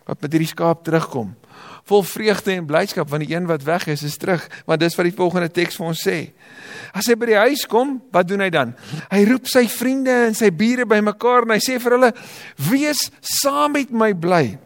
wat 0.07 0.23
met 0.23 0.33
hierdie 0.33 0.55
skaap 0.55 0.85
terugkom 0.85 1.35
vol 1.89 2.05
vreugde 2.05 2.53
en 2.55 2.67
blydskap 2.69 3.09
want 3.11 3.25
die 3.25 3.35
een 3.35 3.49
wat 3.49 3.65
weg 3.67 3.87
is 3.93 4.05
is 4.07 4.17
terug. 4.21 4.45
Want 4.69 4.81
dis 4.81 4.97
wat 4.99 5.09
die 5.09 5.17
volgende 5.17 5.51
teks 5.53 5.79
vir 5.81 5.89
ons 5.89 6.05
sê. 6.05 6.19
As 6.93 7.09
hy 7.09 7.17
by 7.19 7.31
die 7.33 7.41
huis 7.49 7.65
kom 7.69 7.99
wat 8.15 8.29
doen 8.29 8.45
hy 8.45 8.51
dan? 8.53 8.75
Hy 9.11 9.25
roep 9.31 9.49
sy 9.51 9.65
vriende 9.73 10.15
en 10.29 10.37
sy 10.37 10.51
bure 10.55 10.87
bymekaar 10.89 11.49
en 11.49 11.57
hy 11.57 11.61
sê 11.65 11.79
vir 11.83 11.97
hulle 11.97 12.13
wees 12.71 13.09
saam 13.41 13.77
met 13.79 13.93
my 13.93 14.13
bly 14.17 14.59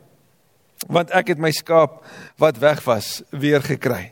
want 0.90 1.12
ek 1.14 1.28
het 1.30 1.38
my 1.38 1.52
skaap 1.54 2.00
wat 2.42 2.56
weg 2.58 2.80
was 2.88 3.20
weer 3.30 3.62
gekry. 3.62 4.10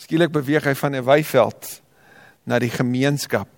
Skielik 0.00 0.32
beweeg 0.32 0.64
hy 0.64 0.74
van 0.74 0.96
'n 0.96 1.04
weiveld 1.04 1.82
na 2.46 2.58
die 2.58 2.72
gemeenskap 2.72 3.48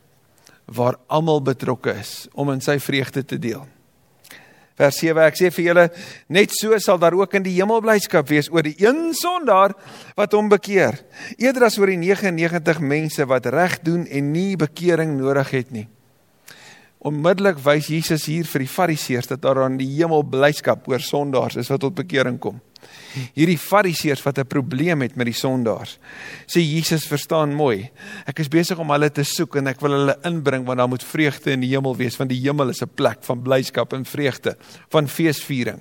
waar 0.66 0.98
almal 1.06 1.40
betrokke 1.40 1.94
is 1.94 2.26
om 2.34 2.50
in 2.50 2.60
sy 2.60 2.78
vreugde 2.78 3.22
te 3.22 3.38
deel 3.38 3.68
Vers 4.75 4.97
7 4.99 5.23
ek 5.23 5.37
sê 5.38 5.50
vir 5.54 5.66
julle 5.69 5.85
net 6.35 6.54
so 6.54 6.75
sal 6.83 6.99
daar 6.99 7.14
ook 7.14 7.37
in 7.38 7.45
die 7.47 7.54
hemel 7.54 7.83
blydskap 7.85 8.26
wees 8.31 8.50
oor 8.50 8.66
die 8.66 8.75
een 8.83 9.12
sondaar 9.14 9.76
wat 10.19 10.35
hom 10.35 10.50
bekeer 10.50 10.99
eerder 11.38 11.69
as 11.69 11.78
oor 11.78 11.93
die 11.93 12.00
99 12.00 12.81
mense 12.83 13.26
wat 13.31 13.47
reg 13.54 13.78
doen 13.87 14.02
en 14.11 14.33
nie 14.35 14.57
bekering 14.59 15.14
nodig 15.21 15.52
het 15.54 15.71
nie. 15.75 15.87
Onmiddellik 17.04 17.59
wys 17.61 17.90
Jesus 17.93 18.26
hier 18.26 18.49
vir 18.49 18.64
die 18.64 18.71
Fariseërs 18.73 19.28
dat 19.31 19.43
daar 19.45 19.62
aan 19.66 19.76
die 19.78 19.90
hemel 19.93 20.25
blydskap 20.26 20.88
oor 20.88 21.02
sondaars 21.04 21.59
is 21.61 21.69
wat 21.71 21.83
tot 21.85 21.95
bekering 21.99 22.40
kom. 22.40 22.62
Hierdie 23.34 23.58
fariseërs 23.58 24.22
wat 24.22 24.38
'n 24.38 24.46
probleem 24.46 25.00
het 25.02 25.16
met 25.16 25.26
die 25.26 25.34
sondaars. 25.34 25.98
Sê 26.46 26.60
Jesus 26.60 27.06
verstaan 27.06 27.54
mooi. 27.54 27.90
Ek 28.26 28.38
is 28.38 28.48
besig 28.48 28.78
om 28.78 28.90
hulle 28.90 29.10
te 29.10 29.22
soek 29.22 29.56
en 29.56 29.66
ek 29.66 29.80
wil 29.80 29.90
hulle 29.90 30.18
inbring 30.24 30.64
want 30.64 30.78
daar 30.78 30.88
moet 30.88 31.04
vreugde 31.04 31.50
in 31.50 31.60
die 31.60 31.70
hemel 31.70 31.96
wees 31.96 32.16
want 32.16 32.30
die 32.30 32.40
hemel 32.40 32.68
is 32.68 32.82
'n 32.82 32.94
plek 32.94 33.22
van 33.22 33.42
blydskap 33.42 33.92
en 33.92 34.04
vreugde, 34.04 34.56
van 34.90 35.08
feesviering. 35.08 35.80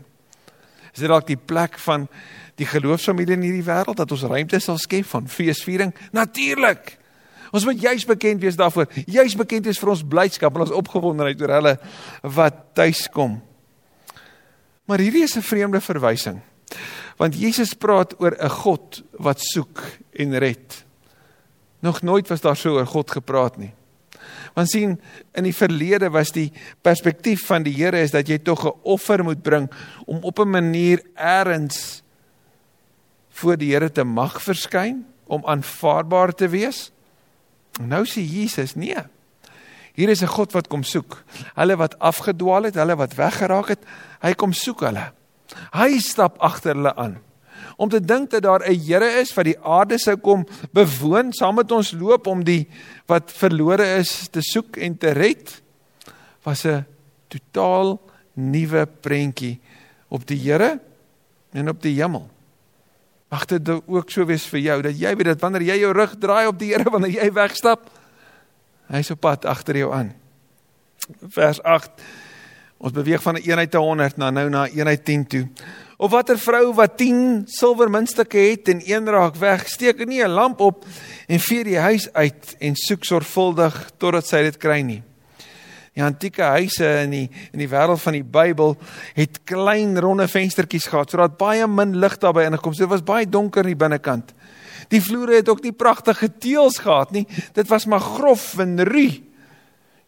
Is 0.94 1.00
dit 1.00 1.10
dalk 1.10 1.28
die 1.28 1.38
plek 1.38 1.80
van 1.80 2.08
die 2.56 2.66
geloofsfamilie 2.66 3.34
in 3.34 3.42
hierdie 3.42 3.66
wêreld 3.66 3.98
dat 3.98 4.12
ons 4.12 4.24
ruimte 4.30 4.60
sal 4.60 4.78
skep 4.78 5.06
van 5.06 5.28
feesviering? 5.28 5.94
Natuurlik. 6.12 6.98
Ons 7.54 7.66
moet 7.66 7.82
juis 7.82 8.06
bekend 8.06 8.42
wees 8.42 8.56
daarvoor. 8.58 8.88
Juis 9.06 9.36
bekend 9.36 9.66
wees 9.66 9.80
vir 9.82 9.90
ons 9.90 10.06
blydskap 10.06 10.56
en 10.56 10.62
ons 10.62 10.72
opgewondenheid 10.74 11.42
oor 11.42 11.50
hulle 11.50 11.74
wat 12.22 12.62
tuis 12.74 13.08
kom. 13.14 13.42
Maar 14.90 15.00
hierdie 15.00 15.24
is 15.24 15.38
'n 15.38 15.42
vreemde 15.42 15.82
verwysing. 15.82 16.42
Want 17.18 17.36
Jesus 17.36 17.74
praat 17.74 18.20
oor 18.20 18.36
'n 18.40 18.50
God 18.50 19.04
wat 19.12 19.40
soek 19.40 19.82
en 20.12 20.38
red. 20.38 20.86
Nog 21.80 22.02
nooit 22.02 22.28
was 22.28 22.42
daar 22.42 22.56
so 22.56 22.74
oor 22.74 22.88
God 22.88 23.12
gepraat 23.12 23.58
nie. 23.58 23.74
Want 24.54 24.70
sien, 24.70 25.02
in 25.34 25.44
die 25.44 25.56
verlede 25.56 26.10
was 26.10 26.32
die 26.32 26.52
perspektief 26.82 27.46
van 27.46 27.64
die 27.64 27.74
Here 27.74 28.00
is 28.02 28.12
dat 28.12 28.28
jy 28.28 28.38
tog 28.38 28.66
'n 28.66 28.80
offer 28.84 29.24
moet 29.24 29.42
bring 29.42 29.72
om 30.06 30.24
op 30.24 30.40
'n 30.40 30.50
manier 30.50 31.02
eers 31.16 32.02
voor 33.30 33.58
die 33.58 33.72
Here 33.74 33.92
te 33.92 34.04
mag 34.04 34.42
verskyn 34.42 35.06
om 35.26 35.46
aanvaarbaar 35.46 36.34
te 36.34 36.48
wees. 36.48 36.92
Nou 37.82 38.06
sê 38.06 38.22
Jesus, 38.22 38.76
nee. 38.76 38.98
Hier 39.94 40.10
is 40.10 40.22
'n 40.22 40.28
God 40.28 40.52
wat 40.52 40.68
kom 40.68 40.84
soek. 40.84 41.24
Hulle 41.56 41.76
wat 41.76 42.00
afgedwaal 42.00 42.64
het, 42.64 42.76
hulle 42.76 42.96
wat 42.96 43.14
weggeraak 43.14 43.68
het, 43.68 43.80
hy 44.22 44.34
kom 44.34 44.54
soek 44.54 44.80
hulle. 44.80 45.12
Hy 45.74 46.00
stap 46.00 46.40
agter 46.44 46.76
hulle 46.76 46.96
aan. 46.96 47.18
Om 47.78 47.90
te 47.90 48.00
dink 48.00 48.30
dat 48.30 48.44
daar 48.44 48.64
'n 48.68 48.80
Here 48.80 49.20
is 49.22 49.34
wat 49.34 49.46
die 49.46 49.60
aarde 49.60 49.98
sou 49.98 50.18
kom 50.18 50.46
bewoon, 50.72 51.34
saam 51.34 51.56
met 51.56 51.72
ons 51.72 51.92
loop 51.92 52.28
om 52.28 52.44
die 52.44 52.68
wat 53.08 53.32
verlore 53.32 53.98
is 53.98 54.30
te 54.30 54.42
soek 54.42 54.78
en 54.78 54.98
te 54.98 55.12
red, 55.12 55.62
was 56.44 56.66
'n 56.66 56.86
totaal 57.28 58.00
nuwe 58.34 58.86
prentjie 58.86 59.60
op 60.10 60.26
die 60.28 60.38
Here 60.38 60.80
en 61.52 61.70
op 61.70 61.82
die 61.82 61.96
hemel. 62.02 62.30
Mag 63.30 63.46
dit 63.46 63.70
ook 63.70 64.12
so 64.12 64.26
wees 64.26 64.46
vir 64.46 64.60
jou 64.60 64.82
dat 64.82 65.00
jy 65.00 65.16
weet 65.16 65.26
dat 65.26 65.42
wanneer 65.42 65.62
jy 65.62 65.80
jou 65.80 65.94
rug 65.94 66.18
draai 66.18 66.48
op 66.48 66.60
die 66.60 66.74
Here 66.74 66.90
wanneer 66.90 67.24
jy 67.24 67.32
wegstap, 67.34 67.90
hy's 68.88 69.12
op 69.12 69.20
pad 69.20 69.46
agter 69.46 69.78
jou 69.78 69.94
aan. 69.94 70.14
Vers 71.30 71.62
8 71.64 71.92
Ons 72.84 72.92
beweeg 72.92 73.22
van 73.24 73.36
'n 73.36 73.44
eenheid 73.48 73.72
te 73.72 73.78
100 73.78 74.18
na 74.18 74.30
nou 74.30 74.50
na 74.50 74.68
eenheid 74.68 75.06
10 75.06 75.28
toe. 75.28 75.48
Of 75.98 76.12
watter 76.12 76.38
vrou 76.40 76.74
wat 76.74 76.98
10 76.98 77.44
silwer 77.46 77.90
muntstukke 77.90 78.38
het 78.38 78.68
en 78.68 78.82
een 78.84 79.08
raak 79.08 79.36
weg, 79.36 79.68
steek 79.68 80.06
nie 80.06 80.24
'n 80.24 80.30
lamp 80.30 80.60
op 80.60 80.86
en 81.28 81.40
vee 81.40 81.64
die 81.64 81.78
huis 81.78 82.14
uit 82.14 82.56
en 82.60 82.76
soek 82.76 83.04
sorgvuldig 83.04 83.92
totdat 83.98 84.28
sy 84.28 84.42
dit 84.42 84.58
kry 84.58 84.82
nie. 84.82 85.02
Die 85.94 86.04
antieke 86.04 86.42
huise 86.42 87.02
in 87.04 87.10
die 87.10 87.30
in 87.54 87.60
die 87.60 87.70
wêreld 87.70 88.02
van 88.02 88.14
die 88.14 88.24
Bybel 88.24 88.78
het 89.14 89.44
klein 89.44 90.00
ronde 90.00 90.28
venstertjies 90.28 90.88
gehad 90.88 91.10
sodat 91.10 91.38
baie 91.38 91.68
min 91.68 91.98
lig 91.98 92.18
daarby 92.18 92.44
inkom. 92.44 92.74
So 92.74 92.84
dit 92.84 92.90
was 92.90 93.04
baie 93.04 93.30
donker 93.30 93.62
in 93.62 93.78
die 93.78 93.86
binnekant. 93.86 94.34
Die 94.90 95.02
vloere 95.02 95.36
het 95.36 95.50
ook 95.50 95.64
nie 95.64 95.72
pragtige 95.72 96.38
teëls 96.38 96.78
gehad 96.78 97.12
nie. 97.12 97.28
Dit 97.54 97.68
was 97.68 97.86
maar 97.86 98.00
grof 98.00 98.58
en 98.60 98.84
ruw. 98.84 99.33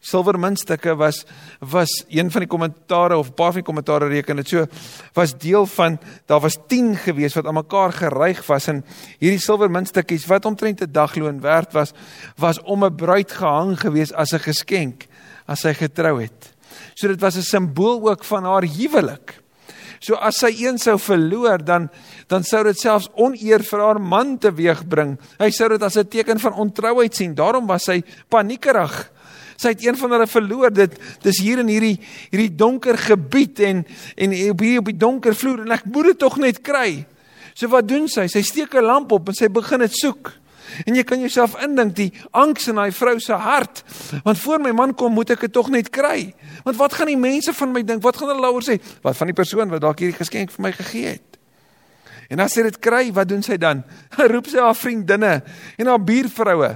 Silwermuntstukke 0.06 0.94
was 0.96 1.24
was 1.60 2.04
een 2.08 2.30
van 2.30 2.44
die 2.44 2.50
kommentare 2.50 3.16
of 3.16 3.28
'n 3.28 3.34
paar 3.34 3.52
van 3.52 3.62
die 3.62 3.70
kommentare 3.70 4.08
reken 4.08 4.36
dit 4.36 4.48
so 4.48 4.66
was 5.12 5.34
deel 5.34 5.66
van 5.66 5.98
daar 6.26 6.40
was 6.40 6.58
10 6.66 6.96
gewees 6.96 7.34
wat 7.34 7.46
aan 7.46 7.54
mekaar 7.54 7.92
geryg 7.92 8.46
was 8.46 8.66
en 8.66 8.84
hierdie 9.18 9.40
silwermuntstukkies 9.40 10.26
wat 10.26 10.44
omtrent 10.44 10.80
'n 10.80 10.92
dagloon 10.92 11.40
werd 11.40 11.72
was 11.72 11.92
was 12.36 12.60
om 12.62 12.84
'n 12.84 12.94
bruid 12.94 13.32
gehang 13.32 13.80
gewees 13.80 14.12
as 14.12 14.32
'n 14.32 14.38
geskenk 14.38 15.06
as 15.46 15.60
sy 15.60 15.74
getrou 15.74 16.20
het. 16.20 16.54
So 16.94 17.08
dit 17.08 17.20
was 17.20 17.36
'n 17.36 17.42
simbool 17.42 18.08
ook 18.08 18.24
van 18.24 18.44
haar 18.44 18.62
huwelik. 18.62 19.42
So 19.98 20.14
as 20.14 20.38
sy 20.38 20.52
een 20.58 20.78
sou 20.78 20.98
verloor 20.98 21.64
dan 21.64 21.90
dan 22.28 22.44
sou 22.44 22.64
dit 22.64 22.78
selfs 22.78 23.08
oneer 23.14 23.62
vir 23.62 23.80
haar 23.80 24.00
man 24.00 24.38
teweegbring. 24.38 25.18
Hy 25.38 25.50
sou 25.50 25.68
dit 25.68 25.82
as 25.82 25.96
'n 25.96 26.08
teken 26.08 26.40
van 26.40 26.52
ontrouheid 26.52 27.14
sien. 27.14 27.34
Daarom 27.34 27.66
was 27.66 27.84
sy 27.84 28.02
paniekerig 28.28 29.10
sy 29.56 29.74
het 29.74 29.84
een 29.84 29.96
van 29.96 30.16
hulle 30.16 30.28
verloor. 30.30 30.72
Dit 30.72 30.96
dis 31.24 31.42
hier 31.42 31.60
in 31.62 31.68
hierdie 31.72 31.96
hierdie 32.30 32.52
donker 32.54 32.98
gebied 32.98 33.60
en 33.60 33.84
en 34.16 34.38
op 34.50 34.64
hier 34.64 34.80
op 34.80 34.90
die 34.90 34.96
donker 34.96 35.34
vloer 35.34 35.64
en 35.66 35.76
ek 35.76 35.86
moet 35.90 36.12
dit 36.12 36.18
tog 36.24 36.38
net 36.42 36.62
kry. 36.62 37.06
So 37.56 37.72
wat 37.72 37.88
doen 37.88 38.08
sy? 38.08 38.26
Sy 38.28 38.42
steek 38.42 38.74
'n 38.74 38.84
lamp 38.84 39.12
op 39.12 39.28
en 39.28 39.34
sy 39.34 39.48
begin 39.48 39.80
dit 39.80 39.92
soek. 39.96 40.32
En 40.84 40.94
jy 40.94 41.04
kan 41.04 41.20
jouself 41.20 41.54
indink 41.62 41.94
die 41.96 42.12
angs 42.30 42.68
in 42.68 42.74
daai 42.74 42.92
vrou 42.92 43.18
se 43.22 43.32
hart. 43.32 43.82
Want 44.24 44.38
voor 44.38 44.60
my 44.60 44.70
man 44.70 44.94
kom, 44.94 45.12
moet 45.12 45.30
ek 45.30 45.46
dit 45.46 45.52
tog 45.52 45.70
net 45.70 45.90
kry. 45.90 46.34
Want 46.64 46.76
wat 46.76 46.92
gaan 46.98 47.06
die 47.06 47.16
mense 47.16 47.54
van 47.54 47.72
my 47.72 47.82
dink? 47.82 48.02
Wat 48.02 48.16
gaan 48.16 48.28
hulle 48.28 48.42
daaroor 48.42 48.66
sê? 48.66 48.80
Wat 49.02 49.16
van 49.16 49.26
die 49.26 49.36
persoon 49.36 49.70
wat 49.72 49.80
dalk 49.80 50.02
hierdie 50.02 50.18
geskenk 50.18 50.50
vir 50.50 50.62
my 50.62 50.72
gegee 50.72 51.14
het? 51.16 51.38
En 52.28 52.42
as 52.42 52.56
sy 52.58 52.64
dit 52.66 52.78
kry, 52.82 53.12
wat 53.14 53.28
doen 53.28 53.42
sy 53.42 53.56
dan? 53.56 53.84
Roep 54.32 54.50
sy 54.50 54.58
haar 54.58 54.76
vriendinne 54.76 55.42
en 55.78 55.86
haar 55.86 56.02
buurvroue 56.02 56.74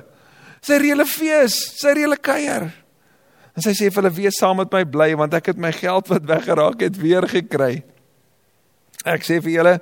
Sy 0.65 0.77
reële 0.83 1.07
fees, 1.09 1.57
sy 1.81 1.95
reële 1.97 2.19
kuier. 2.21 2.69
En 3.57 3.65
sy 3.65 3.73
sê 3.77 3.89
vir 3.89 4.03
hulle 4.03 4.17
wees 4.17 4.39
saam 4.41 4.61
met 4.61 4.73
my 4.73 4.85
bly 4.89 5.11
want 5.19 5.35
ek 5.37 5.53
het 5.53 5.61
my 5.61 5.73
geld 5.75 6.11
wat 6.13 6.29
weggeraak 6.29 6.85
het 6.85 6.99
weer 7.01 7.27
gekry. 7.29 7.83
Ek 9.09 9.25
sê 9.27 9.41
vir 9.41 9.55
julle 9.57 9.75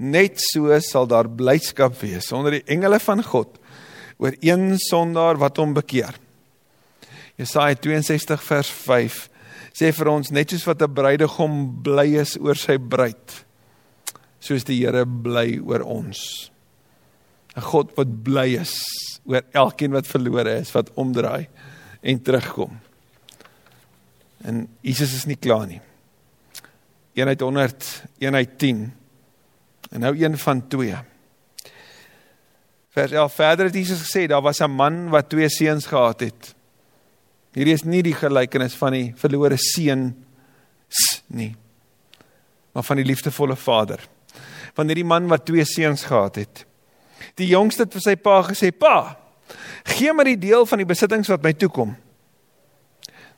net 0.00 0.40
so 0.40 0.72
sal 0.82 1.06
daar 1.08 1.28
blydskap 1.28 1.94
wees 2.00 2.30
onder 2.32 2.58
die 2.58 2.66
engele 2.72 2.98
van 3.02 3.22
God 3.22 3.58
oor 4.20 4.36
een 4.44 4.74
sondaar 4.80 5.38
wat 5.40 5.60
hom 5.60 5.74
bekeer. 5.76 6.16
Jesaja 7.40 7.76
62 7.80 8.42
vers 8.44 8.70
5 8.84 9.20
sê 9.76 9.92
vir 9.96 10.10
ons 10.12 10.32
net 10.34 10.50
soos 10.52 10.66
wat 10.68 10.82
'n 10.82 10.94
bruidegom 10.94 11.82
bly 11.82 12.20
is 12.20 12.36
oor 12.36 12.56
sy 12.56 12.76
bruid, 12.76 13.44
soos 14.40 14.64
die 14.64 14.80
Here 14.80 15.06
bly 15.06 15.58
oor 15.58 15.82
ons. 15.82 16.50
'n 17.56 17.60
God 17.60 17.94
wat 17.96 18.22
bly 18.22 18.56
is 18.60 18.74
oor 19.24 19.42
elkeen 19.52 19.92
wat 19.92 20.06
verlore 20.06 20.58
is, 20.60 20.72
wat 20.72 20.92
omdraai 20.94 21.48
en 22.00 22.22
terugkom. 22.22 22.78
En 24.44 24.68
Jesus 24.80 25.14
is 25.14 25.26
nie 25.26 25.36
klaar 25.36 25.66
nie. 25.66 25.80
Eenheid 27.12 27.40
100, 27.40 28.02
eenheid 28.18 28.58
10. 28.58 28.92
En 29.90 30.00
nou 30.00 30.14
een 30.16 30.38
van 30.38 30.68
2. 30.68 30.96
Vers 32.90 33.12
11 33.12 33.34
verder 33.34 33.66
het 33.66 33.74
Jesus 33.74 34.00
gesê 34.06 34.26
daar 34.26 34.42
was 34.42 34.60
'n 34.60 34.70
man 34.70 35.08
wat 35.08 35.28
twee 35.28 35.48
seuns 35.48 35.86
gehad 35.86 36.20
het. 36.20 36.54
Hierdie 37.52 37.74
is 37.74 37.84
nie 37.84 38.02
die 38.02 38.14
gelykenis 38.14 38.74
van 38.74 38.92
die 38.92 39.12
verlore 39.16 39.56
seun 39.56 40.14
nie. 41.26 41.56
Maar 42.72 42.82
van 42.82 42.96
die 42.96 43.04
liefdevolle 43.04 43.56
Vader. 43.56 44.00
Van 44.74 44.86
hierdie 44.86 45.04
man 45.04 45.28
wat 45.28 45.46
twee 45.46 45.64
seuns 45.64 46.04
gehad 46.04 46.34
het. 46.34 46.66
Die 47.40 47.50
jongste 47.50 47.86
het 47.86 47.96
vir 47.96 48.04
sy 48.04 48.16
pa 48.20 48.42
gesê: 48.44 48.70
"Pa, 48.70 49.16
gee 49.96 50.12
my 50.12 50.24
die 50.28 50.38
deel 50.38 50.66
van 50.68 50.82
die 50.82 50.88
besittings 50.88 51.30
wat 51.32 51.42
my 51.42 51.52
toekom." 51.52 51.96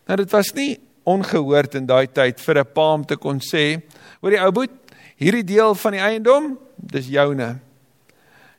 Nou 0.09 0.16
dit 0.16 0.30
was 0.35 0.52
nie 0.54 0.80
ongehoord 1.06 1.78
in 1.78 1.87
daai 1.87 2.06
tyd 2.06 2.40
vir 2.40 2.59
'n 2.59 2.73
pa 2.75 2.94
om 2.94 3.04
te 3.04 3.16
kon 3.16 3.38
sê: 3.38 3.82
"Hoor 4.21 4.30
die 4.30 4.42
ou 4.42 4.52
boet, 4.52 4.75
hierdie 5.16 5.44
deel 5.44 5.75
van 5.75 5.92
die 5.92 6.00
eiendom, 6.00 6.59
dis 6.76 7.06
joune." 7.06 7.61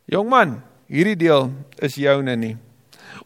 Jong 0.07 0.29
man, 0.29 0.63
hierdie 0.87 1.15
deel 1.15 1.51
is 1.79 1.95
joune 1.95 2.35
nie 2.35 2.57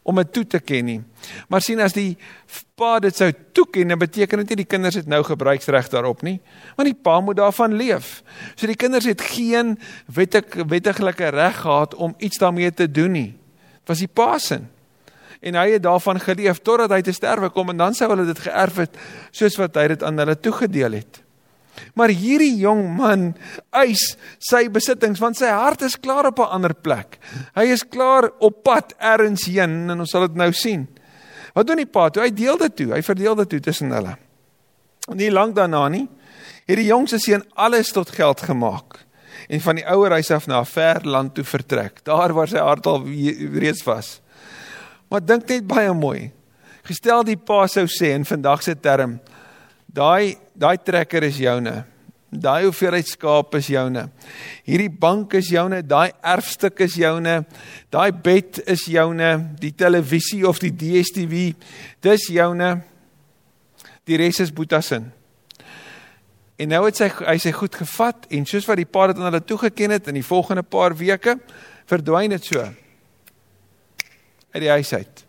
om 0.02 0.16
dit 0.20 0.32
toe 0.32 0.44
te 0.46 0.60
ken 0.60 0.84
nie. 0.84 1.00
Maar 1.48 1.64
sien 1.64 1.80
as 1.80 1.96
die 1.96 2.16
pa 2.78 2.98
dit 3.02 3.16
sou 3.16 3.28
toeken, 3.52 3.88
dan 3.88 4.00
beteken 4.00 4.42
dit 4.42 4.52
nie 4.52 4.60
die 4.62 4.68
kinders 4.70 4.98
het 5.00 5.10
nou 5.10 5.20
gebruiksreg 5.26 5.90
daarop 5.92 6.22
nie, 6.26 6.38
want 6.78 6.88
die 6.90 6.96
pa 6.96 7.18
moet 7.20 7.40
daarvan 7.40 7.76
leef. 7.78 8.22
So 8.54 8.70
die 8.70 8.78
kinders 8.78 9.08
het 9.08 9.22
geen 9.34 9.76
wettig 10.06 10.60
wettiglike 10.68 11.30
reg 11.34 11.62
gehad 11.62 11.94
om 11.94 12.14
iets 12.18 12.38
daarmee 12.38 12.72
te 12.74 12.90
doen 12.90 13.12
nie. 13.12 13.30
Dit 13.82 13.94
was 13.94 14.04
die 14.04 14.10
pa 14.10 14.38
se. 14.38 14.60
En 15.40 15.54
hy 15.54 15.70
het 15.76 15.82
daarvan 15.82 16.18
geleef 16.20 16.58
totdat 16.66 16.90
hy 16.90 17.02
te 17.06 17.14
sterwe 17.14 17.50
kom 17.54 17.70
en 17.70 17.78
dan 17.78 17.94
sou 17.94 18.10
hulle 18.10 18.26
dit 18.26 18.46
geërf 18.48 18.82
het 18.82 18.98
soos 19.30 19.58
wat 19.60 19.78
hy 19.78 19.86
dit 19.94 20.02
aan 20.02 20.18
hulle 20.18 20.34
toegedeel 20.34 20.98
het. 20.98 21.22
Maar 21.94 22.08
hierdie 22.08 22.56
jong 22.60 22.84
man 22.96 23.34
eis 23.70 24.16
sy 24.38 24.68
besittings 24.68 25.20
want 25.20 25.36
sy 25.36 25.50
hart 25.52 25.82
is 25.82 25.96
klaar 25.96 26.26
op 26.26 26.38
'n 26.38 26.52
ander 26.58 26.74
plek. 26.74 27.18
Hy 27.54 27.64
is 27.64 27.82
klaar 27.82 28.30
op 28.40 28.62
pad 28.62 28.94
ergens 28.98 29.46
heen 29.46 29.90
en 29.90 30.00
ons 30.00 30.10
sal 30.10 30.28
dit 30.28 30.36
nou 30.36 30.52
sien. 30.52 30.88
Wat 31.54 31.66
doen 31.66 31.76
die 31.76 31.86
pa 31.86 32.08
toe? 32.10 32.22
Hy 32.22 32.30
deel 32.30 32.56
dit 32.56 32.76
toe. 32.76 32.92
Hy 32.94 33.02
verdeel 33.02 33.34
dit 33.34 33.48
toe 33.48 33.60
tussen 33.60 33.90
hulle. 33.90 34.16
Nie 35.14 35.30
lank 35.30 35.54
daarna 35.56 35.88
nie, 35.88 36.08
het 36.66 36.76
die 36.76 36.90
jongste 36.90 37.18
seun 37.18 37.44
alles 37.54 37.92
tot 37.92 38.10
geld 38.10 38.40
gemaak 38.40 39.08
en 39.48 39.60
van 39.60 39.78
die 39.78 39.86
ouer 39.88 40.10
huis 40.18 40.30
af 40.30 40.46
na 40.46 40.60
'n 40.60 40.66
ver 40.66 41.00
land 41.04 41.34
toe 41.34 41.44
vertrek. 41.44 42.04
Daar 42.04 42.32
waar 42.32 42.48
sy 42.48 42.58
hart 42.58 42.86
al 42.86 43.04
reeds 43.52 43.84
was. 43.84 44.20
Maar 45.08 45.24
dink 45.24 45.48
net 45.48 45.66
baie 45.66 45.92
mooi. 45.92 46.32
Gestel 46.82 47.24
die 47.24 47.36
pa 47.36 47.66
sou 47.66 47.86
sê 47.86 48.14
in 48.14 48.24
vandag 48.24 48.62
se 48.62 48.74
term, 48.74 49.20
daai 49.88 50.36
daai 50.54 50.76
trekker 50.78 51.26
is 51.28 51.38
joune. 51.40 51.84
Daai 52.28 52.66
hoeveelheid 52.66 53.08
skaap 53.08 53.54
is 53.56 53.70
joune. 53.72 54.04
Hierdie 54.68 54.90
bank 54.92 55.32
is 55.38 55.48
joune, 55.48 55.80
daai 55.82 56.12
erfstuk 56.20 56.82
is 56.84 56.98
joune. 57.00 57.40
Daai 57.90 58.10
bed 58.12 58.60
is 58.68 58.84
joune, 58.84 59.30
die 59.60 59.72
televisie 59.72 60.44
of 60.48 60.60
die 60.60 60.74
DStv, 60.74 61.54
dis 62.04 62.26
joune. 62.34 62.74
Die 64.04 64.18
res 64.20 64.42
is 64.44 64.52
Boeta 64.52 64.82
se. 64.84 65.00
En 66.58 66.72
nou 66.72 66.82
het 66.88 66.98
sy 66.98 67.08
hy 67.22 67.36
sy 67.40 67.52
goed 67.54 67.76
gevat 67.80 68.26
en 68.34 68.46
soos 68.48 68.66
wat 68.68 68.80
die 68.80 68.88
pa 68.88 69.06
dit 69.08 69.20
aan 69.20 69.28
hulle 69.30 69.44
toegeken 69.46 69.94
het 69.94 70.10
in 70.10 70.18
die 70.18 70.26
volgende 70.26 70.64
paar 70.66 70.96
weke 70.98 71.36
verdwyn 71.88 72.34
dit 72.34 72.50
so 72.50 72.64
uit 74.48 74.62
die 74.64 74.72
huis 74.72 74.92
uit. 74.92 75.27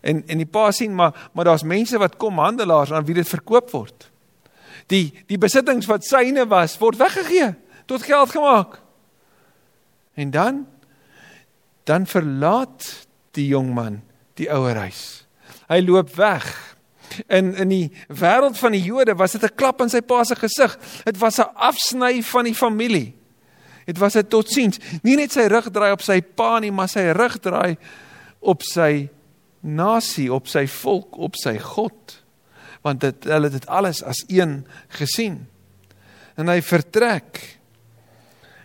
En 0.00 0.22
en 0.26 0.38
die 0.38 0.46
pa 0.46 0.70
sien 0.70 0.94
maar 0.94 1.30
maar 1.32 1.44
daar's 1.44 1.62
mense 1.62 1.98
wat 1.98 2.16
kom 2.16 2.38
handelaars 2.38 2.92
aan 2.92 3.04
wie 3.04 3.14
dit 3.14 3.28
verkoop 3.28 3.70
word 3.70 4.10
die 4.88 5.12
die 5.28 5.38
besittings 5.38 5.88
wat 5.88 6.06
syne 6.06 6.46
was 6.48 6.76
word 6.80 6.98
weggegee 7.00 7.54
tot 7.88 8.04
geld 8.04 8.30
gemaak. 8.30 8.80
En 10.14 10.30
dan 10.30 10.66
dan 11.88 12.06
verlaat 12.06 13.06
die 13.32 13.46
jong 13.48 13.72
man 13.74 14.02
die 14.36 14.50
ouer 14.52 14.76
huis. 14.76 15.24
Hy 15.68 15.80
loop 15.80 16.12
weg. 16.16 16.44
In 17.26 17.54
in 17.56 17.72
die 17.72 17.86
wêreld 18.12 18.58
van 18.60 18.76
die 18.76 18.84
Jode 18.84 19.16
was 19.16 19.32
dit 19.32 19.44
'n 19.44 19.56
klap 19.56 19.80
in 19.80 19.88
sy 19.88 20.00
pa 20.00 20.24
se 20.24 20.36
gesig. 20.36 20.78
Dit 21.04 21.18
was 21.18 21.38
'n 21.38 21.48
afsny 21.54 22.22
van 22.22 22.44
die 22.44 22.54
familie. 22.54 23.14
Dit 23.86 23.98
was 23.98 24.16
'n 24.16 24.28
totsiens. 24.28 24.78
Nie 25.02 25.16
net 25.16 25.32
sy 25.32 25.46
rug 25.48 25.70
draai 25.70 25.92
op 25.92 26.02
sy 26.02 26.20
pa 26.20 26.58
nie, 26.58 26.70
maar 26.70 26.88
sy 26.88 27.10
rug 27.12 27.38
draai 27.38 27.76
op 28.40 28.62
sy 28.62 29.08
nasie, 29.60 30.32
op 30.32 30.48
sy 30.48 30.66
volk, 30.66 31.18
op 31.18 31.36
sy 31.36 31.58
God 31.58 32.22
want 32.86 33.02
dit 33.02 33.28
hulle 33.28 33.50
het 33.50 33.56
dit 33.58 33.66
alles 33.66 34.02
as 34.06 34.20
een 34.30 34.60
gesien. 35.00 35.40
En 36.38 36.50
hy 36.50 36.60
vertrek. 36.62 37.40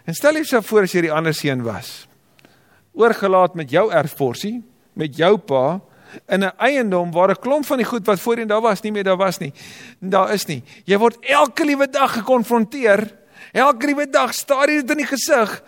En 0.06 0.13
stel 0.13 0.38
jouself 0.41 0.67
voor 0.69 0.88
as 0.88 0.93
jy 0.93 1.08
die 1.08 1.13
ander 1.13 1.36
seun 1.36 1.63
was. 1.65 2.06
Oorgelaat 2.93 3.58
met 3.58 3.73
jou 3.73 3.88
erfporsie, 3.93 4.60
met 4.93 5.17
jou 5.17 5.38
pa 5.41 5.82
in 6.29 6.43
'n 6.45 6.53
eiendom 6.58 7.12
waar 7.12 7.32
'n 7.32 7.41
klomp 7.41 7.65
van 7.65 7.77
die 7.77 7.89
goed 7.89 8.06
wat 8.06 8.19
voorheen 8.19 8.47
daar 8.47 8.62
was, 8.62 8.82
nie 8.82 8.91
meer 8.91 9.03
daar 9.03 9.17
was 9.17 9.39
nie. 9.39 9.53
Daar 9.99 10.34
is 10.34 10.45
nie. 10.45 10.63
Jy 10.86 10.97
word 10.97 11.17
elke 11.19 11.65
liewe 11.65 11.89
dag 11.89 12.13
gekonfronteer. 12.13 13.15
Elke 13.51 13.86
liewe 13.86 14.10
dag 14.10 14.34
staar 14.34 14.69
jy 14.69 14.82
dit 14.82 14.91
in 14.91 14.97
die 14.97 15.06
gesig 15.06 15.63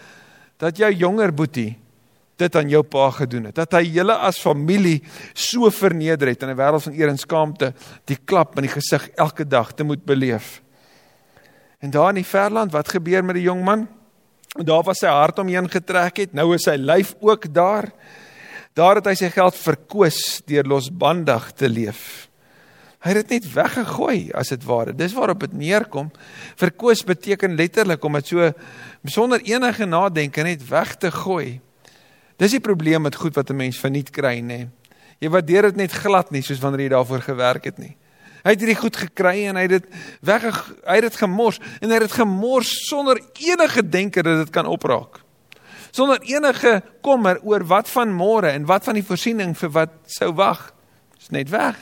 dat 0.57 0.77
jou 0.77 0.93
jonger 0.93 1.33
boetie 1.33 1.77
dit 2.37 2.55
aan 2.55 2.69
jou 2.69 2.83
pa 2.83 3.09
gedoen 3.11 3.49
het. 3.49 3.55
Dat 3.55 3.77
hy 3.77 3.83
julle 3.95 4.15
as 4.27 4.41
familie 4.41 4.99
so 5.33 5.69
verneder 5.71 6.27
het 6.27 6.43
in 6.43 6.49
'n 6.49 6.57
wêreld 6.57 6.83
van 6.83 6.93
eer 6.93 7.09
en 7.09 7.17
skaamte, 7.17 7.73
die 8.05 8.17
klap 8.25 8.55
in 8.57 8.67
die 8.67 8.75
gesig 8.75 9.09
elke 9.15 9.47
dag 9.47 9.73
te 9.73 9.83
moet 9.83 10.05
beleef. 10.05 10.61
En 11.79 11.89
daar 11.89 12.09
in 12.09 12.23
die 12.23 12.25
verland, 12.25 12.71
wat 12.71 12.89
gebeur 12.89 13.23
met 13.23 13.35
die 13.35 13.45
jong 13.45 13.63
man? 13.63 13.87
Daar 14.55 14.83
was 14.83 14.97
sy 14.97 15.07
hart 15.07 15.39
omheen 15.39 15.69
getrek 15.69 16.17
het, 16.17 16.33
nou 16.33 16.53
is 16.55 16.63
sy 16.63 16.75
lyf 16.75 17.15
ook 17.19 17.53
daar. 17.53 17.91
Daar 18.73 18.95
het 18.95 19.05
hy 19.05 19.13
sy 19.15 19.29
geld 19.29 19.55
verkoos 19.55 20.41
deur 20.45 20.63
losbandig 20.63 21.51
te 21.51 21.69
leef. 21.69 22.29
Hy 23.05 23.13
het 23.13 23.27
dit 23.27 23.35
net 23.37 23.51
weggegooi 23.53 24.31
as 24.33 24.49
dit 24.49 24.63
ware. 24.65 24.93
Dis 24.97 25.13
waarop 25.13 25.43
dit 25.45 25.53
neerkom. 25.53 26.09
Verkoos 26.57 27.03
beteken 27.05 27.53
letterlik 27.55 28.03
om 28.03 28.17
dit 28.17 28.27
so 28.27 28.51
sonder 29.05 29.43
enige 29.45 29.85
nadenke 29.85 30.43
net 30.43 30.63
weg 30.69 30.95
te 30.97 31.11
gooi. 31.11 31.59
Dis 32.37 32.51
die 32.51 32.63
probleem 32.63 33.01
met 33.01 33.15
goed 33.15 33.35
wat 33.35 33.49
'n 33.49 33.55
mens 33.55 33.79
verniet 33.79 34.09
kry, 34.09 34.39
nê. 34.39 34.67
Jy 35.19 35.29
waardeer 35.29 35.61
dit 35.61 35.75
net 35.75 35.91
glad 35.91 36.31
nie 36.31 36.41
soos 36.41 36.59
wanneer 36.59 36.81
jy 36.81 36.89
daarvoor 36.89 37.21
gewerk 37.21 37.63
het 37.63 37.77
nie. 37.77 37.95
Hy 38.43 38.53
het 38.53 38.59
hierdie 38.59 38.77
goed 38.77 38.95
gekry 38.95 39.47
en 39.49 39.55
hy 39.55 39.61
het 39.61 39.69
dit 39.69 39.85
weg 40.21 40.43
hy 40.85 40.95
het 40.99 41.07
dit 41.07 41.15
gemors 41.15 41.59
en 41.81 41.89
hy 41.89 41.93
het 41.93 42.05
dit 42.05 42.17
gemors 42.19 42.73
sonder 42.89 43.17
enige 43.33 43.81
denke 43.89 44.21
dat 44.23 44.37
dit 44.37 44.49
kan 44.49 44.65
opraak. 44.65 45.23
Sonder 45.91 46.19
enige 46.21 46.83
kommer 47.01 47.39
oor 47.41 47.63
wat 47.65 47.89
van 47.89 48.13
môre 48.13 48.51
en 48.51 48.65
wat 48.65 48.83
van 48.83 48.93
die 48.93 49.05
voorsiening 49.05 49.55
vir 49.57 49.69
wat 49.69 49.89
sou 50.05 50.33
wag. 50.33 50.73
Dis 51.17 51.31
net 51.31 51.49
weg. 51.49 51.79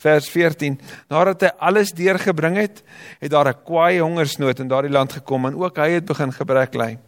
Vers 0.00 0.30
14. 0.30 0.80
Nadat 1.10 1.42
hy 1.42 1.50
alles 1.58 1.92
deurgebring 1.92 2.56
het, 2.56 2.82
het 3.20 3.30
daar 3.30 3.48
'n 3.48 3.64
kwaai 3.64 4.00
hongersnood 4.00 4.60
in 4.60 4.68
daardie 4.68 4.92
land 4.92 5.12
gekom 5.12 5.46
en 5.46 5.56
ook 5.56 5.76
hy 5.76 5.90
het 5.90 6.04
begin 6.04 6.32
gebrek 6.32 6.74
ly. 6.74 6.98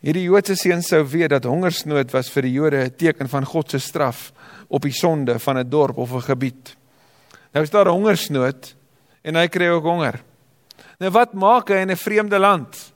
Hierdie 0.00 0.22
Joodse 0.24 0.54
seuns 0.56 0.86
sou 0.88 1.02
weet 1.04 1.28
dat 1.34 1.44
hongersnood 1.44 2.12
was 2.14 2.30
vir 2.32 2.46
die 2.46 2.54
Jode 2.54 2.78
'n 2.84 2.94
teken 2.96 3.28
van 3.28 3.44
God 3.44 3.70
se 3.70 3.78
straf 3.78 4.32
op 4.68 4.82
die 4.82 4.96
sonde 4.96 5.38
van 5.38 5.58
'n 5.58 5.68
dorp 5.68 5.98
of 5.98 6.12
'n 6.12 6.22
gebied. 6.22 6.76
Nou 7.52 7.62
is 7.62 7.70
daar 7.70 7.86
hongersnood 7.86 8.74
en 9.22 9.34
hy 9.34 9.48
kry 9.48 9.68
ook 9.68 9.84
honger. 9.84 10.22
Nou 10.98 11.10
wat 11.10 11.34
maak 11.34 11.68
hy 11.68 11.82
in 11.82 11.90
'n 11.90 11.96
vreemde 11.96 12.38
land? 12.38 12.92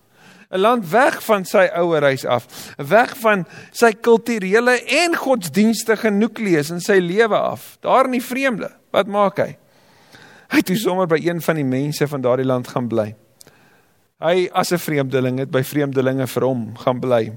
'n 0.50 0.58
Land 0.58 0.90
weg 0.90 1.22
van 1.24 1.44
sy 1.44 1.68
ouerhuis 1.74 2.24
af, 2.24 2.46
weg 2.76 3.16
van 3.18 3.46
sy 3.72 3.92
kulturele 3.92 4.80
en 4.86 5.16
godsdienstige 5.16 6.10
nukleus 6.10 6.70
in 6.70 6.80
sy 6.80 6.98
lewe 7.00 7.36
af. 7.36 7.76
Daar 7.80 8.04
in 8.04 8.12
die 8.12 8.22
vreemde. 8.22 8.70
Wat 8.90 9.06
maak 9.06 9.36
hy? 9.38 9.56
Hy 10.48 10.56
het 10.56 10.78
sommer 10.78 11.06
by 11.06 11.18
een 11.18 11.42
van 11.42 11.54
die 11.54 11.64
mense 11.64 12.08
van 12.08 12.20
daardie 12.20 12.46
land 12.46 12.68
gaan 12.68 12.88
bly. 12.88 13.14
Hy 14.24 14.48
as 14.52 14.72
'n 14.72 14.78
vreemdeling 14.78 15.38
het 15.38 15.50
by 15.50 15.62
vreemdelinge 15.62 16.26
vir 16.26 16.42
hom 16.42 16.76
gaan 16.76 17.00
bly. 17.00 17.32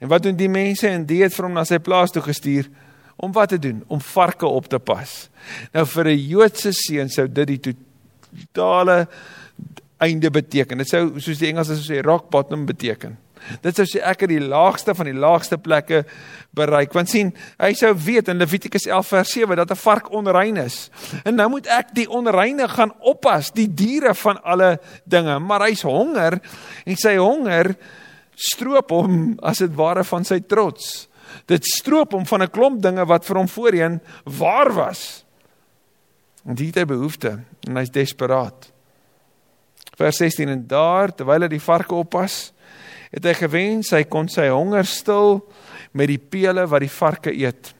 En 0.00 0.08
wat 0.08 0.22
doen 0.22 0.36
die 0.36 0.48
mense 0.48 0.88
en 0.88 1.06
die 1.06 1.22
het 1.22 1.34
vir 1.34 1.44
hom 1.44 1.54
na 1.54 1.64
sy 1.64 1.78
plaas 1.78 2.10
toe 2.10 2.22
gestuur 2.22 2.68
om 3.16 3.32
wat 3.32 3.48
te 3.48 3.58
doen? 3.58 3.84
Om 3.86 4.00
varke 4.00 4.46
op 4.46 4.66
te 4.66 4.78
pas. 4.78 5.30
Nou 5.72 5.86
vir 5.86 6.06
'n 6.08 6.28
Joodse 6.28 6.72
seun 6.72 7.08
sou 7.08 7.28
dit 7.28 7.46
die 7.46 7.76
totale 8.52 9.08
einde 9.98 10.30
beteken. 10.30 10.78
Dit 10.78 10.88
sou 10.88 11.20
soos 11.20 11.38
die 11.38 11.48
Engelsers 11.48 11.88
sê 11.88 12.02
rock 12.02 12.30
bottom 12.30 12.66
beteken. 12.66 13.16
Dit 13.62 13.76
sou 13.76 13.86
sê 13.88 14.02
ek 14.02 14.24
het 14.24 14.32
die 14.32 14.40
laagste 14.40 14.94
van 14.94 15.08
die 15.08 15.16
laagste 15.16 15.58
plekke 15.58 16.04
bereik. 16.56 16.92
Want 16.92 17.10
sien, 17.10 17.32
hy 17.60 17.72
sou 17.78 17.92
weet 17.94 18.28
in 18.28 18.40
Levitikus 18.40 18.86
11 18.86 19.08
vers 19.14 19.32
7 19.32 19.56
dat 19.56 19.70
'n 19.70 19.82
vark 19.82 20.10
onrein 20.12 20.56
is. 20.56 20.90
En 21.24 21.34
nou 21.34 21.48
moet 21.48 21.66
ek 21.66 21.94
die 21.94 22.08
onreine 22.08 22.68
gaan 22.68 22.92
oppas, 23.00 23.50
die 23.50 23.68
diere 23.68 24.14
van 24.14 24.42
alle 24.42 24.80
dinge, 25.04 25.38
maar 25.38 25.60
hy's 25.60 25.82
honger 25.82 26.40
en 26.84 26.96
sy 26.96 27.16
honger 27.16 27.76
stroop 28.34 28.90
hom 28.90 29.38
as 29.42 29.58
dit 29.58 29.74
ware 29.74 30.04
van 30.04 30.24
sy 30.24 30.40
trots. 30.40 31.08
Dit 31.46 31.64
stroop 31.64 32.12
hom 32.12 32.26
van 32.26 32.42
'n 32.42 32.50
klomp 32.50 32.82
dinge 32.82 33.04
wat 33.06 33.24
vir 33.24 33.36
hom 33.36 33.48
voorheen 33.48 34.00
waar 34.24 34.72
was. 34.72 35.24
En 36.46 36.54
dit 36.54 36.74
het 36.74 36.86
behoefte 36.86 37.40
en 37.68 37.76
hy's 37.76 37.90
desperaat. 37.90 38.72
Vers 39.96 40.16
16 40.16 40.48
en 40.48 40.66
daar 40.66 41.14
terwyl 41.14 41.40
hy 41.40 41.48
die 41.48 41.60
varke 41.60 41.94
oppas, 41.94 42.51
het 43.12 43.28
hy 43.28 43.34
gewens 43.36 43.92
hy 43.92 44.04
kon 44.08 44.28
sy 44.32 44.48
honger 44.48 44.86
stil 44.88 45.42
met 45.92 46.08
die 46.08 46.20
pele 46.20 46.64
wat 46.70 46.84
die 46.84 46.92
varke 46.92 47.32
eet. 47.32 47.74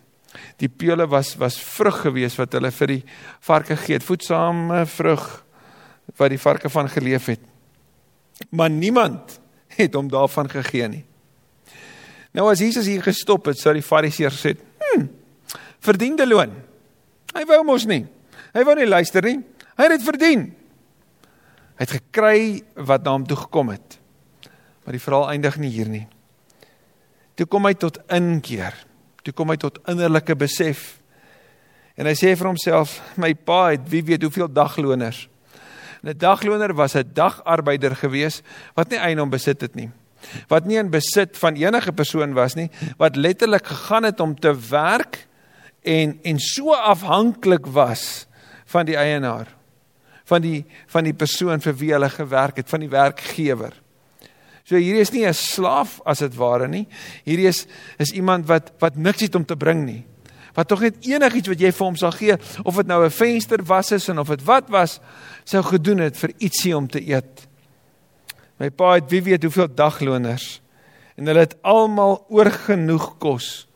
Die 0.61 0.69
pele 0.69 1.07
was 1.09 1.35
was 1.41 1.59
vrug 1.61 2.03
gewees 2.07 2.37
wat 2.41 2.53
hulle 2.57 2.71
vir 2.73 2.93
die 2.97 3.03
varke 3.45 3.77
gee, 3.81 4.01
voedsame 4.01 4.85
vrug 4.89 5.25
wat 6.19 6.33
die 6.33 6.41
varke 6.41 6.69
van 6.73 6.91
geleef 6.93 7.31
het. 7.33 7.41
Maar 8.51 8.71
niemand 8.71 9.39
het 9.79 9.95
hom 9.97 10.11
daarvan 10.13 10.51
gegee 10.53 10.89
nie. 10.89 11.05
Nou 12.33 12.49
as 12.49 12.61
Jesus 12.65 12.89
hier 12.89 13.03
gestop 13.05 13.49
het, 13.51 13.61
sou 13.61 13.73
die 13.77 13.85
fariseërs 13.85 14.41
sê, 14.41 14.57
"Hm, 14.57 15.07
verdiende 15.81 16.27
loon." 16.27 16.53
Hy 17.33 17.45
wou 17.45 17.63
mos 17.65 17.87
nie. 17.87 18.07
Hy 18.53 18.65
wou 18.65 18.75
nie 18.75 18.87
luister 18.87 19.23
nie. 19.23 19.41
Hy 19.77 19.83
het 19.83 19.91
dit 19.91 20.03
verdien. 20.03 20.55
Hy 21.77 21.87
het 21.87 21.91
gekry 21.91 22.63
wat 22.77 23.05
na 23.05 23.11
hom 23.11 23.27
toe 23.27 23.37
gekom 23.37 23.69
het. 23.69 24.02
Maar 24.85 24.97
die 24.97 25.03
verhaal 25.03 25.31
eindig 25.31 25.59
nie 25.63 25.71
hier 25.71 25.89
nie. 25.89 26.07
Toe 27.39 27.47
kom 27.47 27.67
hy 27.69 27.75
tot 27.79 28.01
inkeer. 28.13 28.75
Toe 29.23 29.35
kom 29.35 29.53
hy 29.53 29.59
tot 29.61 29.79
innerlike 29.89 30.37
besef. 30.37 30.99
En 31.97 32.09
hy 32.09 32.15
sê 32.19 32.33
vir 32.37 32.49
homself, 32.49 32.99
my 33.21 33.33
pa 33.35 33.73
het 33.73 33.85
wie 33.93 34.03
weet 34.05 34.25
hoeveel 34.27 34.51
dagloners. 34.51 35.29
'n 36.03 36.19
Dagloner 36.19 36.75
was 36.75 36.97
'n 36.97 37.13
dagarbeider 37.15 37.95
gewees 37.95 38.43
wat 38.75 38.91
nie 38.91 38.99
eiendom 38.99 39.31
besit 39.31 39.61
het 39.61 39.75
nie. 39.75 39.91
Wat 40.49 40.67
nie 40.67 40.77
in 40.77 40.91
besit 40.91 41.39
van 41.39 41.55
enige 41.55 41.93
persoon 41.93 42.35
was 42.35 42.55
nie, 42.55 42.71
wat 42.99 43.17
letterlik 43.17 43.67
gegaan 43.67 44.05
het 44.05 44.21
om 44.21 44.35
te 44.35 44.51
werk 44.71 45.27
en 45.83 46.19
en 46.23 46.39
so 46.39 46.75
afhanklik 46.75 47.67
was 47.67 48.27
van 48.67 48.87
die 48.87 48.97
eienaar 48.97 49.47
van 50.25 50.43
die 50.43 50.65
van 50.87 51.05
die 51.05 51.15
persoon 51.15 51.61
vir 51.61 51.75
wie 51.77 51.93
hulle 51.93 52.11
gewerk 52.11 52.57
het, 52.57 52.69
van 52.69 52.81
die 52.81 52.91
werkgewer. 52.91 53.75
So 54.73 54.81
hierdie 54.81 55.05
is 55.05 55.13
nie 55.13 55.27
'n 55.29 55.37
slaaf 55.37 56.01
as 56.07 56.21
dit 56.21 56.35
ware 56.35 56.67
nie. 56.67 56.87
Hierdie 57.27 57.47
is 57.47 57.67
is 57.99 58.13
iemand 58.13 58.47
wat 58.47 58.73
wat 58.81 58.97
niks 58.97 59.21
het 59.21 59.35
om 59.35 59.45
te 59.45 59.57
bring 59.57 59.85
nie. 59.85 60.07
Wat 60.55 60.69
tog 60.69 60.81
net 60.81 60.97
enigiets 61.05 61.49
wat 61.49 61.61
jy 61.61 61.73
vir 61.73 61.87
hom 61.87 61.97
sal 61.97 62.13
gee, 62.13 62.37
of 62.65 62.77
dit 62.77 62.87
nou 62.87 63.05
'n 63.05 63.11
venster 63.11 63.63
was 63.63 63.93
is 63.93 64.09
en 64.09 64.19
of 64.19 64.29
dit 64.29 64.43
wat 64.45 64.71
was, 64.71 65.01
sou 65.45 65.63
gedoen 65.63 65.99
het 65.99 66.17
vir 66.17 66.33
ietsie 66.39 66.77
om 66.77 66.89
te 66.89 67.01
eet. 67.01 67.47
My 68.59 68.71
pa 68.71 68.95
het 68.95 69.11
wie 69.11 69.23
weet 69.23 69.43
hoeveel 69.43 69.69
dagloners 69.69 70.61
en 71.17 71.27
hulle 71.27 71.41
het 71.41 71.57
almal 71.63 72.25
oorgenoeg 72.29 73.19
kos. 73.19 73.69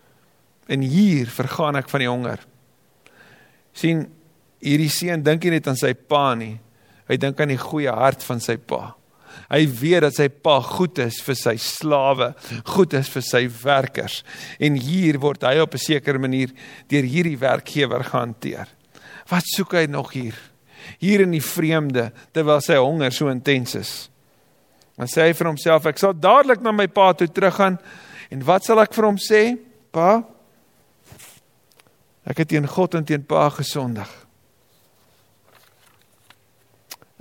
En 0.69 0.81
hier 0.81 1.27
vergaan 1.27 1.77
ek 1.77 1.89
van 1.89 2.01
die 2.01 2.09
honger. 2.09 2.39
sien 3.73 4.07
hierdie 4.61 4.89
seun 4.89 5.23
dink 5.23 5.45
nie 5.45 5.51
net 5.51 5.67
aan 5.69 5.77
sy 5.77 5.93
pa 5.93 6.35
nie. 6.35 6.59
Hy 7.07 7.17
dink 7.17 7.41
aan 7.41 7.49
die 7.49 7.59
goeie 7.59 7.93
hart 7.93 8.23
van 8.23 8.41
sy 8.41 8.57
pa. 8.57 8.96
Hy 9.47 9.63
weet 9.79 10.03
dat 10.03 10.17
sy 10.17 10.27
pa 10.29 10.59
goed 10.65 10.99
is 11.05 11.21
vir 11.23 11.37
sy 11.39 11.55
slawe, 11.61 12.33
goed 12.67 12.97
is 12.99 13.11
vir 13.13 13.23
sy 13.23 13.45
werkers. 13.63 14.23
En 14.59 14.75
hier 14.75 15.21
word 15.23 15.47
hy 15.47 15.61
op 15.63 15.75
'n 15.75 15.79
sekere 15.79 16.19
manier 16.19 16.51
deur 16.89 17.03
hierdie 17.03 17.39
werkgewer 17.39 18.05
gehanteer. 18.05 18.67
Wat 19.29 19.45
soek 19.45 19.73
hy 19.73 19.87
nog 19.87 20.13
hier? 20.13 20.35
Hier 20.99 21.21
in 21.21 21.31
die 21.31 21.43
vreemde 21.43 22.13
terwyl 22.33 22.61
sy 22.61 22.77
honger 22.77 23.13
so 23.13 23.29
intens 23.29 23.75
is. 23.75 24.11
Dan 24.97 25.07
sê 25.07 25.29
hy 25.29 25.33
vir 25.33 25.47
homself, 25.47 25.87
ek 25.87 25.99
sal 25.99 26.15
dadelik 26.15 26.61
na 26.61 26.73
my 26.73 26.87
pa 26.87 27.13
toe 27.13 27.29
teruggaan 27.29 27.79
en 28.31 28.45
wat 28.45 28.65
sal 28.65 28.81
ek 28.81 28.95
vir 28.95 29.05
hom 29.05 29.17
sê? 29.17 29.59
Pa, 29.93 30.23
ek 32.25 32.39
het 32.39 32.49
teen 32.49 32.67
God 32.67 32.95
en 32.95 33.05
teen 33.05 33.23
pa 33.23 33.49
gesondig. 33.51 34.26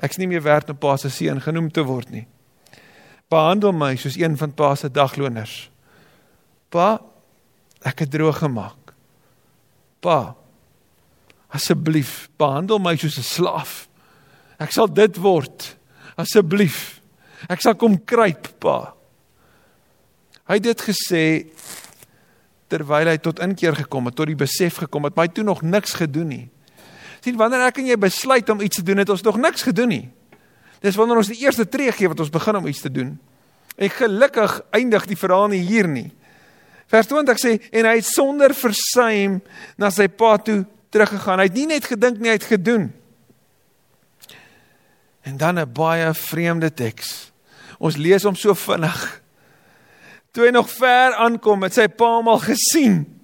Ek's 0.03 0.19
nie 0.19 0.27
meer 0.27 0.43
werd 0.43 0.69
om 0.69 0.77
pa 0.79 0.95
se 0.99 1.09
seun 1.09 1.39
genoem 1.41 1.69
te 1.71 1.83
word 1.87 2.11
nie. 2.11 2.25
Behandel 3.31 3.73
my 3.75 3.93
soos 3.99 4.17
een 4.19 4.35
van 4.37 4.53
pa 4.53 4.73
se 4.75 4.89
dagloners. 4.91 5.69
Pa, 6.69 6.99
ek 7.85 8.03
het 8.03 8.11
droog 8.11 8.41
gemaak. 8.43 8.93
Pa, 10.03 10.35
asseblief, 11.55 12.27
behandel 12.37 12.79
my 12.79 12.95
soos 12.97 13.17
'n 13.17 13.23
slaaf. 13.23 13.87
Ek 14.59 14.71
sal 14.71 14.87
dit 14.87 15.17
word. 15.17 15.77
Asseblief. 16.17 17.01
Ek 17.49 17.61
sal 17.61 17.75
kom 17.75 17.97
kruip, 18.05 18.59
pa. 18.59 18.93
Hy 20.47 20.53
het 20.53 20.63
dit 20.63 20.81
gesê 20.81 21.47
terwyl 22.67 23.07
hy 23.07 23.17
tot 23.17 23.39
inkeer 23.39 23.75
gekom 23.75 24.05
het, 24.05 24.15
tot 24.15 24.27
die 24.27 24.35
besef 24.35 24.77
gekom 24.77 25.03
het, 25.03 25.15
maar 25.15 25.25
hy 25.25 25.27
het 25.27 25.35
toe 25.35 25.43
nog 25.43 25.61
niks 25.61 25.93
gedoen 25.93 26.27
nie 26.27 26.49
sien 27.25 27.37
wanneer 27.39 27.65
ek 27.65 27.81
en 27.81 27.89
jy 27.89 27.97
besluit 27.97 28.49
om 28.53 28.61
iets 28.61 28.81
te 28.81 28.85
doen, 28.85 29.01
het 29.01 29.09
ons 29.09 29.23
nog 29.25 29.39
niks 29.41 29.65
gedoen 29.65 29.89
nie. 29.89 30.03
Dis 30.83 30.97
wanneer 30.99 31.21
ons 31.23 31.31
die 31.31 31.41
eerste 31.41 31.65
tree 31.65 31.93
gee 31.95 32.11
wat 32.11 32.21
ons 32.21 32.33
begin 32.33 32.59
om 32.59 32.67
iets 32.69 32.83
te 32.83 32.91
doen. 32.93 33.15
En 33.75 33.91
gelukkig 33.91 34.59
eindig 34.75 35.07
die 35.09 35.17
verhaal 35.17 35.49
nie 35.51 35.63
hier 35.65 35.89
nie. 35.89 36.11
Vers 36.91 37.09
20 37.09 37.41
sê 37.41 37.55
en 37.73 37.89
hy 37.89 37.95
het 37.97 38.07
sonder 38.07 38.53
versuim 38.53 39.39
na 39.81 39.89
sy 39.89 40.05
pa 40.07 40.35
toe 40.37 40.61
teruggegaan. 40.93 41.41
Hy 41.41 41.49
het 41.49 41.57
nie 41.57 41.69
net 41.73 41.89
gedink 41.89 42.21
nie, 42.21 42.29
hy 42.29 42.37
het 42.37 42.47
gedoen. 42.51 42.91
En 45.25 45.37
dan 45.41 45.57
'n 45.59 45.73
baie 45.73 46.13
vreemde 46.13 46.69
teks. 46.69 47.31
Ons 47.79 47.97
lees 47.97 48.23
hom 48.23 48.35
so 48.35 48.53
vinnig. 48.53 49.21
Toe 50.31 50.45
hy 50.45 50.51
nog 50.51 50.69
ver 50.69 51.15
aankom, 51.15 51.63
het 51.63 51.73
sy 51.73 51.87
pa 51.87 52.05
hom 52.05 52.27
al 52.27 52.39
gesien 52.39 53.14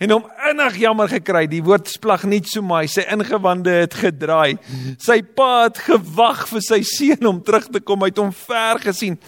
en 0.00 0.14
hom 0.14 0.26
innig 0.48 0.78
jammer 0.80 1.10
gekry. 1.12 1.44
Die 1.50 1.62
woord 1.64 1.90
splag 1.92 2.24
nie 2.28 2.40
so 2.48 2.64
maar 2.64 2.88
sy 2.88 3.04
ingewande 3.12 3.82
het 3.82 3.96
gedraai. 4.00 4.56
Sy 4.98 5.20
pa 5.22 5.66
het 5.66 5.80
gewag 5.84 6.46
vir 6.48 6.64
sy 6.64 6.80
seun 6.86 7.28
om 7.28 7.42
terug 7.44 7.68
te 7.68 7.82
kom 7.84 8.06
uit 8.06 8.18
hom 8.18 8.32
ver 8.32 8.80
gesien. 8.80 9.18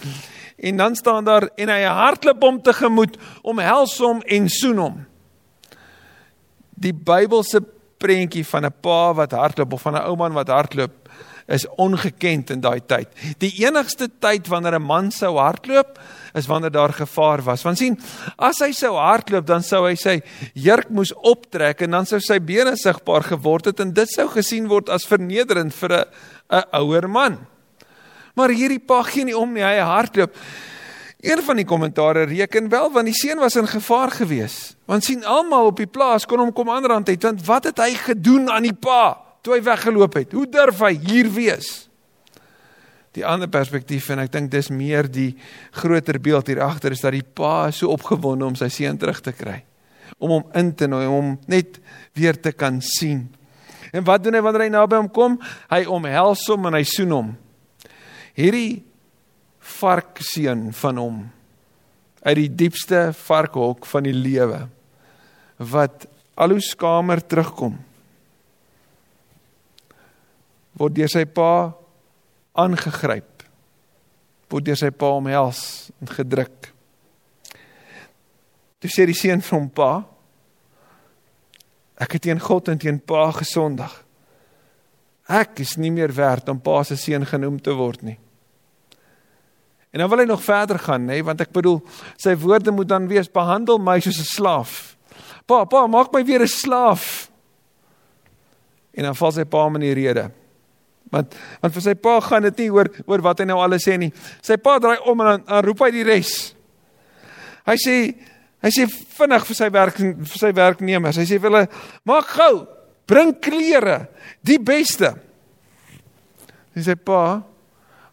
En 0.57 0.77
dan 0.81 0.95
staan 0.95 1.25
daar 1.27 1.49
en 1.57 1.69
hy 1.69 1.81
hardloop 1.85 2.41
hom 2.41 2.59
tegemoet 2.65 3.17
om 3.43 3.61
hels 3.61 3.97
hom 4.01 4.23
en 4.25 4.49
soen 4.49 4.81
hom. 4.81 4.99
Die 6.73 6.93
Bybelse 6.93 7.61
prentjie 8.03 8.43
van 8.45 8.65
'n 8.65 8.75
pa 8.81 9.13
wat 9.13 9.31
hardloop 9.31 9.73
of 9.73 9.81
van 9.81 9.95
'n 9.95 10.05
ou 10.09 10.15
man 10.15 10.33
wat 10.33 10.47
hardloop 10.47 11.02
is 11.47 11.65
ongekend 11.75 12.49
in 12.53 12.61
daai 12.63 12.79
tyd. 12.85 13.09
Die 13.41 13.51
enigste 13.65 14.07
tyd 14.19 14.47
wanneer 14.47 14.79
'n 14.79 14.85
man 14.85 15.11
sou 15.11 15.37
hardloop 15.37 15.99
is 16.33 16.47
wanneer 16.47 16.71
daar 16.71 16.93
gevaar 16.93 17.41
was. 17.41 17.63
Want 17.63 17.77
sien, 17.77 17.99
as 18.37 18.59
hy 18.59 18.71
sou 18.71 18.95
hardloop, 18.95 19.45
dan 19.45 19.63
sou 19.63 19.85
hy 19.85 19.95
sy 19.95 20.21
jurk 20.53 20.89
moes 20.89 21.13
optrek 21.13 21.81
en 21.81 21.91
dan 21.91 22.05
sou 22.05 22.19
sy 22.19 22.39
bene 22.39 22.75
sigbaar 22.75 23.23
geword 23.23 23.65
het 23.65 23.79
en 23.79 23.93
dit 23.93 24.09
sou 24.09 24.27
gesien 24.27 24.67
word 24.67 24.89
as 24.89 25.05
vernederend 25.05 25.73
vir 25.73 25.91
'n 25.91 26.05
'n 26.49 26.63
ouer 26.71 27.09
man. 27.09 27.37
Maar 28.35 28.49
hierdie 28.49 28.79
pa 28.79 29.03
gee 29.03 29.23
nie 29.25 29.37
om 29.37 29.53
nie, 29.53 29.63
hy 29.63 29.79
hardloop. 29.79 30.35
Een 31.23 31.41
van 31.41 31.55
die 31.55 31.65
kommentare 31.65 32.25
reken 32.25 32.69
wel 32.69 32.91
want 32.91 33.05
die 33.05 33.13
seun 33.13 33.39
was 33.39 33.55
in 33.55 33.67
gevaar 33.67 34.11
gewees. 34.11 34.75
Want 34.85 35.03
sien 35.03 35.23
almal 35.23 35.65
op 35.65 35.77
die 35.77 35.87
plaas 35.87 36.25
kon 36.25 36.39
hom 36.39 36.51
kom 36.53 36.69
aanrand 36.69 37.07
het 37.07 37.23
want 37.23 37.45
wat 37.45 37.63
het 37.63 37.77
hy 37.77 37.93
gedoen 37.93 38.49
aan 38.49 38.63
die 38.63 38.73
pa 38.75 39.22
toe 39.43 39.57
hy 39.57 39.63
weggeloop 39.65 40.15
het? 40.21 40.35
Hoe 40.35 40.47
durf 40.49 40.79
hy 40.85 40.93
hier 41.03 41.29
wees? 41.35 41.71
Die 43.13 43.25
ander 43.27 43.49
perspektief 43.51 44.07
en 44.09 44.23
ek 44.23 44.31
dink 44.33 44.49
dis 44.53 44.71
meer 44.73 45.05
die 45.11 45.33
groter 45.75 46.17
beeld 46.23 46.49
hier 46.49 46.63
agter 46.65 46.95
is 46.95 47.03
dat 47.03 47.13
die 47.13 47.25
pa 47.25 47.67
so 47.75 47.91
opgewonde 47.93 48.47
om 48.47 48.57
sy 48.57 48.71
seun 48.73 48.97
terug 48.97 49.21
te 49.21 49.35
kry. 49.35 49.59
Om 50.17 50.37
hom 50.37 50.47
in 50.57 50.71
te 50.77 50.87
nooi 50.89 51.05
om 51.05 51.13
hom 51.19 51.35
net 51.51 51.77
weer 52.17 52.39
te 52.39 52.55
kan 52.55 52.79
sien. 52.81 53.27
En 53.93 54.05
wat 54.07 54.23
doen 54.23 54.33
hy 54.33 54.41
wanneer 54.41 54.65
hy 54.65 54.73
naby 54.73 54.97
hom 54.97 55.11
kom? 55.13 55.37
Hy 55.69 55.83
omhels 55.91 56.47
hom 56.49 56.65
en 56.71 56.79
hy 56.79 56.83
soen 56.89 57.13
hom. 57.13 57.31
Hierdie 58.33 58.81
varkseun 59.63 60.71
van 60.75 60.99
hom 60.99 61.21
uit 62.23 62.37
die 62.39 62.51
diepste 62.63 63.09
varkhok 63.19 63.85
van 63.91 64.07
die 64.07 64.15
lewe 64.15 64.63
wat 65.73 66.07
al 66.39 66.55
hoe 66.55 66.63
skamer 66.63 67.21
terugkom 67.21 67.75
word 70.79 70.95
deur 70.97 71.11
sy 71.11 71.25
pa 71.25 71.73
aangegryp 72.53 73.45
word 74.53 74.65
deur 74.69 74.79
sy 74.79 74.91
pa 74.91 75.11
omhels 75.17 75.91
en 76.01 76.13
gedruk 76.13 76.71
toe 78.81 78.91
sê 78.91 79.07
die 79.09 79.17
seun 79.17 79.41
vir 79.41 79.57
hom 79.57 79.69
pa 79.69 79.91
ek 82.03 82.17
het 82.17 82.27
teen 82.27 82.41
God 82.41 82.73
en 82.73 82.81
teen 82.81 82.99
pa 82.99 83.29
gesondig 83.37 83.93
ek 85.29 85.63
is 85.63 85.77
nie 85.79 85.93
meer 85.93 86.11
werd 86.13 86.49
om 86.51 86.59
pa 86.59 86.81
se 86.83 86.99
seun 86.99 87.25
genoem 87.25 87.61
te 87.63 87.75
word 87.77 88.03
nie 88.03 88.19
En 89.93 89.99
dan 89.99 90.09
wil 90.09 90.17
hy 90.17 90.25
nog 90.25 90.41
verder 90.41 90.79
gaan, 90.81 91.03
nê, 91.05 91.19
want 91.21 91.41
ek 91.45 91.51
bedoel, 91.53 91.77
sy 92.17 92.33
woorde 92.41 92.71
moet 92.73 92.89
dan 92.89 93.05
wees 93.05 93.27
behandel 93.29 93.77
my 93.77 93.99
soos 94.01 94.17
'n 94.17 94.25
slaaf. 94.25 94.71
Pa, 95.45 95.65
pa, 95.69 95.85
maak 95.87 96.09
my 96.09 96.23
weer 96.25 96.41
'n 96.41 96.49
slaaf. 96.49 97.29
En 98.97 99.03
dan 99.03 99.15
val 99.15 99.31
sy 99.31 99.45
pa 99.45 99.67
in 99.67 99.85
die 99.85 99.93
rede. 99.93 100.31
Want 101.13 101.35
want 101.61 101.75
vir 101.77 101.85
sy 101.85 101.93
pa 102.01 102.17
gaan 102.25 102.47
dit 102.49 102.63
nie 102.63 102.71
oor 102.73 102.89
oor 103.05 103.23
wat 103.25 103.43
hy 103.43 103.47
nou 103.49 103.59
alles 103.61 103.85
sê 103.85 103.97
nie. 104.01 104.11
Sy 104.41 104.57
pa 104.61 104.79
draai 104.81 104.97
om 105.09 105.21
en 105.21 105.29
dan, 105.31 105.43
dan 105.47 105.65
roep 105.65 105.85
hy 105.85 105.91
die 105.93 106.05
res. 106.07 106.53
Hy 107.69 107.77
sê 107.79 107.97
hy 108.63 108.71
sê 108.71 108.87
vinnig 108.87 109.45
vir 109.49 109.59
sy 109.59 109.69
werk 109.75 109.99
vir 109.99 110.39
sy 110.39 110.51
werknemers. 110.55 111.19
Hy 111.19 111.27
sê 111.27 111.39
vir 111.39 111.51
hulle, 111.51 111.67
"Maak 112.05 112.27
gou, 112.33 112.67
bring 113.05 113.33
klere, 113.39 114.07
die 114.41 114.59
beste." 114.59 115.13
Dis 116.73 116.85
sy 116.85 116.95
pa 116.95 117.43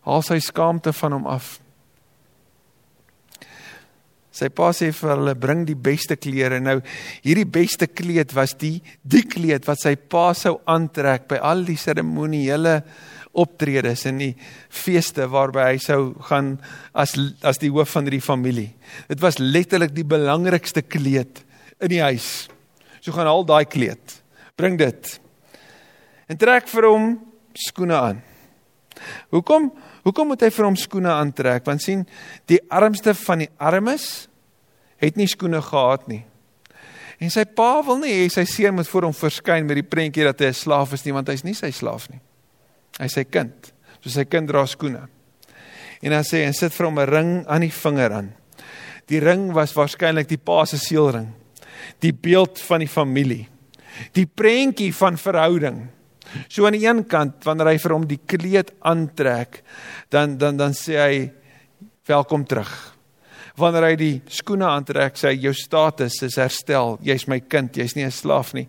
haal 0.05 0.23
sy 0.23 0.39
skaamte 0.39 0.93
van 0.93 1.13
hom 1.13 1.27
af. 1.27 1.61
Sy 4.31 4.47
pa 4.55 4.69
sê 4.77 4.93
vir 4.95 5.11
hulle 5.11 5.35
bring 5.39 5.65
die 5.67 5.79
beste 5.79 6.15
klere. 6.21 6.61
Nou 6.63 6.79
hierdie 7.25 7.49
beste 7.51 7.89
kleed 7.91 8.35
was 8.37 8.55
die 8.61 8.79
die 9.03 9.25
kleed 9.27 9.67
wat 9.67 9.83
sy 9.83 9.97
pa 9.97 10.31
sou 10.39 10.61
aantrek 10.71 11.27
by 11.31 11.41
al 11.43 11.65
die 11.67 11.79
seremoniele 11.81 12.81
optredes 13.41 14.05
en 14.11 14.23
die 14.23 14.33
feeste 14.75 15.27
waarby 15.31 15.65
hy 15.67 15.83
sou 15.83 16.01
gaan 16.31 16.57
as 16.95 17.17
as 17.47 17.59
die 17.63 17.73
hoof 17.75 17.97
van 17.97 18.07
die 18.11 18.23
familie. 18.23 18.71
Dit 19.11 19.23
was 19.23 19.43
letterlik 19.43 19.95
die 19.97 20.07
belangrikste 20.07 20.87
kleed 20.87 21.43
in 21.81 21.95
die 21.95 22.03
huis. 22.03 22.49
So 23.01 23.15
gaan 23.17 23.31
al 23.31 23.47
daai 23.49 23.65
kleed. 23.67 24.21
Bring 24.57 24.79
dit. 24.79 25.15
En 26.31 26.39
trek 26.39 26.69
vir 26.71 26.87
hom 26.87 27.15
skoene 27.59 27.99
aan. 27.99 28.21
Hoekom 29.35 29.71
hoekom 30.05 30.33
moet 30.33 30.43
hy 30.43 30.51
vir 30.51 30.65
hom 30.65 30.77
skoene 30.77 31.13
aantrek? 31.13 31.67
Want 31.67 31.83
sien, 31.83 32.07
die 32.47 32.61
armste 32.71 33.15
van 33.15 33.45
die 33.45 33.51
armes 33.59 34.29
het 35.01 35.17
nie 35.17 35.29
skoene 35.31 35.63
gehad 35.65 36.09
nie. 36.09 36.25
En 37.21 37.33
sy 37.33 37.45
pa 37.45 37.83
wil 37.85 38.01
nie 38.01 38.13
hê 38.15 38.29
sy 38.33 38.47
seun 38.49 38.79
moet 38.79 38.89
voor 38.89 39.11
hom 39.11 39.17
verskyn 39.17 39.67
met 39.69 39.77
die 39.77 39.87
prentjie 39.87 40.25
dat 40.25 40.41
hy 40.41 40.47
'n 40.49 40.57
slaaf 40.57 40.93
is 40.93 41.05
nie, 41.05 41.13
want 41.13 41.29
hy's 41.29 41.45
nie 41.45 41.55
sy 41.55 41.71
slaaf 41.71 42.09
nie. 42.09 42.21
Hy's 42.99 43.13
sy 43.13 43.25
kind. 43.25 43.73
So 44.01 44.09
sy 44.09 44.25
kind 44.25 44.49
dra 44.49 44.65
skoene. 44.67 45.09
En 46.03 46.11
dan 46.11 46.25
sê 46.25 46.41
hy 46.41 46.47
en 46.49 46.55
sit 46.55 46.73
vir 46.73 46.87
hom 46.87 46.99
'n 46.99 47.07
ring 47.07 47.47
aan 47.47 47.61
die 47.61 47.71
vinger 47.71 48.13
aan. 48.13 48.33
Die 49.07 49.21
ring 49.21 49.53
was 49.53 49.75
waarskynlik 49.75 50.29
die 50.29 50.39
pa 50.39 50.65
se 50.65 50.79
seelring. 50.79 51.33
Die 52.01 52.13
beeld 52.13 52.59
van 52.59 52.81
die 52.81 52.89
familie. 52.89 53.49
Die 54.13 54.27
prentjie 54.27 54.95
van 54.95 55.19
verhouding. 55.19 55.89
So 56.49 56.67
aan 56.67 56.79
die 56.79 56.87
een 56.87 57.05
kant 57.11 57.45
wanneer 57.45 57.73
hy 57.73 57.79
vir 57.79 57.97
hom 57.97 58.07
die 58.07 58.21
kleed 58.27 58.73
aantrek, 58.81 59.63
dan 60.11 60.39
dan 60.39 60.57
dan 60.57 60.73
sê 60.73 60.99
hy 61.01 61.31
welkom 62.07 62.45
terug 62.45 62.91
wanneer 63.61 63.91
hy 63.91 63.97
die 63.99 64.15
skoene 64.33 64.69
aantrek, 64.69 65.19
sê 65.19 65.33
hy 65.33 65.45
jou 65.47 65.53
status 65.57 66.21
is 66.27 66.39
herstel. 66.41 66.97
Jy's 67.05 67.27
my 67.31 67.41
kind, 67.41 67.77
jy's 67.77 67.97
nie 67.97 68.05
'n 68.05 68.11
slaaf 68.11 68.55
nie. 68.55 68.69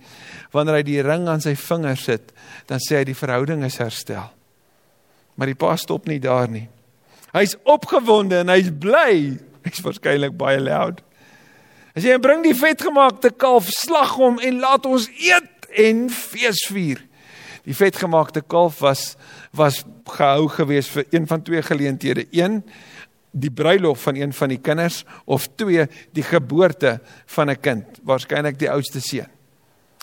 Wanneer 0.52 0.76
hy 0.76 0.84
die 0.84 1.02
ring 1.02 1.28
aan 1.28 1.42
sy 1.42 1.56
vinger 1.56 1.98
sit, 1.98 2.34
dan 2.68 2.80
sê 2.80 3.00
hy 3.00 3.04
die 3.06 3.16
verhouding 3.16 3.64
is 3.64 3.78
herstel. 3.78 4.32
Maar 5.36 5.48
die 5.48 5.56
pa 5.56 5.76
stop 5.76 6.08
nie 6.08 6.20
daar 6.20 6.48
nie. 6.48 6.70
Hy's 7.34 7.56
opgewonde 7.64 8.40
en 8.40 8.50
hy's 8.50 8.70
bly. 8.70 9.40
Hy's 9.66 9.82
waarskynlik 9.82 10.38
baie 10.38 10.60
loud. 10.60 11.02
Hy 11.96 12.02
sê 12.02 12.20
bring 12.20 12.44
die 12.44 12.56
vetgemaakte 12.56 13.32
kalf, 13.32 13.70
slag 13.70 14.16
hom 14.18 14.40
en 14.40 14.60
laat 14.60 14.86
ons 14.86 15.08
eet 15.08 15.68
en 15.78 16.10
feesvier. 16.10 17.00
Die 17.66 17.76
vetgemaakte 17.76 18.42
kalf 18.42 18.80
was 18.80 19.16
was 19.52 19.84
gehou 20.06 20.48
gewees 20.50 20.90
vir 20.90 21.06
een 21.12 21.28
van 21.28 21.42
twee 21.42 21.62
geleenthede. 21.62 22.26
Een 22.32 22.64
die 23.32 23.52
bruilof 23.52 24.02
van 24.02 24.16
een 24.16 24.34
van 24.34 24.50
die 24.50 24.60
kinders 24.60 25.04
of 25.26 25.48
twee 25.56 25.86
die 26.12 26.24
geboorte 26.24 27.00
van 27.26 27.50
'n 27.50 27.60
kind, 27.60 27.86
waarskynlik 28.04 28.60
die 28.60 28.70
oudste 28.70 29.00
seun. 29.00 29.28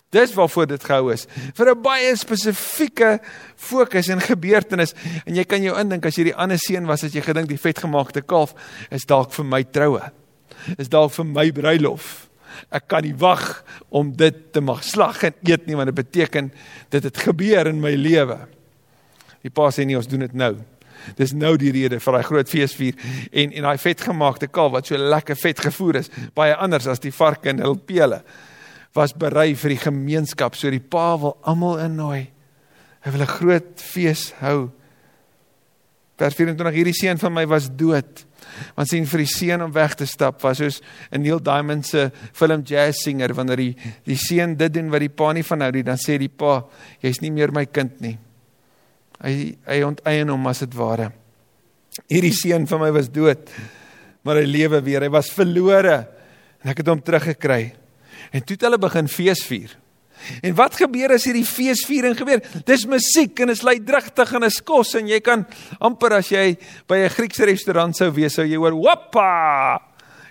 Dis 0.08 0.32
waarvoor 0.34 0.66
dit 0.66 0.84
gehou 0.84 1.12
is, 1.12 1.26
vir 1.54 1.70
'n 1.70 1.82
baie 1.82 2.16
spesifieke 2.16 3.20
fokus 3.56 4.08
en 4.08 4.20
gebeurtenis. 4.20 4.94
En 5.24 5.34
jy 5.34 5.44
kan 5.44 5.62
jou 5.62 5.78
indink 5.78 6.06
as 6.06 6.16
jy 6.16 6.24
die 6.24 6.36
ander 6.36 6.58
seun 6.58 6.86
was, 6.86 7.04
as 7.04 7.12
jy 7.12 7.20
gedink 7.20 7.48
die 7.48 7.60
vetgemaakte 7.60 8.22
kalf 8.22 8.54
is 8.90 9.04
dalk 9.04 9.32
vir 9.32 9.44
my 9.44 9.64
troue. 9.64 10.10
Is 10.78 10.88
dalk 10.88 11.12
vir 11.12 11.24
my 11.24 11.52
bruilof. 11.52 12.27
Ek 12.70 12.88
kan 12.88 13.02
nie 13.02 13.14
wag 13.14 13.64
om 13.88 14.12
dit 14.16 14.52
te 14.52 14.60
mag 14.60 14.84
slag 14.84 15.22
en 15.24 15.34
eet 15.42 15.66
nie 15.66 15.76
want 15.76 15.90
dit 15.92 16.00
beteken 16.00 16.52
dit 16.90 17.02
het 17.02 17.16
gebeur 17.16 17.66
in 17.66 17.80
my 17.80 17.94
lewe. 17.94 18.38
Die 19.42 19.50
pa 19.54 19.70
sê 19.70 19.84
nie 19.86 19.96
ons 19.96 20.10
doen 20.10 20.26
dit 20.26 20.34
nou 20.34 20.56
Dis 21.16 21.32
nou 21.36 21.54
die 21.60 21.70
rede 21.74 22.00
vir 22.02 22.16
daai 22.16 22.26
groot 22.26 22.50
feesvier 22.50 22.98
en 23.32 23.54
en 23.54 23.68
daai 23.68 23.80
vetgemaakte 23.80 24.50
kalf 24.52 24.74
wat 24.74 24.90
so 24.90 24.98
lekker 24.98 25.38
vet 25.38 25.62
gevoer 25.68 26.00
is, 26.02 26.10
baie 26.34 26.56
anders 26.56 26.88
as 26.90 27.02
die 27.02 27.14
varke 27.14 27.52
en 27.52 27.62
hul 27.64 27.78
pele 27.78 28.22
was 28.96 29.12
berei 29.14 29.52
vir 29.54 29.74
die 29.76 29.82
gemeenskap. 29.82 30.56
So 30.56 30.70
die 30.72 30.82
pa 30.82 31.12
wil 31.20 31.36
almal 31.46 31.78
innooi. 31.84 32.26
Hy 33.04 33.10
wil 33.14 33.22
'n 33.22 33.36
groot 33.38 33.80
fees 33.80 34.32
hou. 34.40 34.70
Vers 36.18 36.34
24 36.34 36.74
hierdie 36.74 36.96
seun 36.96 37.18
van 37.18 37.32
my 37.32 37.46
was 37.46 37.68
dood. 37.68 38.24
Want 38.76 38.88
sien 38.88 39.06
vir 39.06 39.22
die 39.24 39.30
seun 39.30 39.62
om 39.62 39.72
weg 39.72 39.94
te 39.98 40.06
stap 40.06 40.42
was 40.42 40.58
soos 40.58 40.80
'n 41.12 41.22
Neil 41.22 41.40
Diamond 41.40 41.86
se 41.86 42.10
film 42.32 42.62
jazz 42.62 43.02
singer 43.02 43.34
wanneer 43.34 43.56
die 43.56 43.76
die 44.04 44.16
seun 44.16 44.56
dit 44.56 44.72
doen 44.72 44.90
wat 44.90 45.00
die 45.00 45.08
pa 45.08 45.32
nie 45.32 45.42
van 45.42 45.60
hou 45.60 45.72
nie, 45.72 45.82
dan 45.82 45.96
sê 45.96 46.18
die 46.18 46.28
pa, 46.28 46.64
jy's 47.00 47.20
nie 47.20 47.30
meer 47.30 47.52
my 47.52 47.66
kind 47.66 48.00
nie. 48.00 48.18
Hy 49.20 49.56
hy 49.66 49.82
onteien 49.82 50.28
hom 50.28 50.46
as 50.46 50.60
dit 50.60 50.74
ware. 50.74 51.12
Hierdie 52.08 52.32
seun 52.32 52.66
van 52.66 52.80
my 52.80 52.90
was 52.90 53.08
dood, 53.08 53.50
maar 54.22 54.36
hy 54.36 54.46
lewe 54.46 54.80
weer. 54.80 55.02
Hy 55.02 55.08
was 55.08 55.30
verlore 55.30 56.06
en 56.62 56.70
ek 56.70 56.78
het 56.78 56.88
hom 56.88 57.00
teruggekry. 57.00 57.74
En 58.32 58.42
toe 58.42 58.54
het 58.56 58.62
hulle 58.62 58.78
begin 58.78 59.08
feesvier. 59.08 59.76
En 60.42 60.54
wat 60.54 60.76
gebeur 60.76 61.14
as 61.14 61.24
hierdie 61.28 61.46
feesviering 61.46 62.16
gebeur? 62.18 62.42
Dis 62.66 62.86
musiek 62.86 63.40
en 63.40 63.52
is 63.54 63.62
luidrigtig 63.66 64.32
en 64.34 64.48
is 64.48 64.60
kos 64.62 64.94
en 64.98 65.08
jy 65.10 65.20
kan 65.24 65.46
amper 65.80 66.18
as 66.18 66.32
jy 66.32 66.56
by 66.86 67.04
'n 67.04 67.14
Griekse 67.16 67.44
restaurant 67.44 67.96
sou 67.96 68.10
wees, 68.10 68.34
sou 68.34 68.44
jy 68.44 68.56
hoor 68.56 68.74
"wappa" 68.74 69.80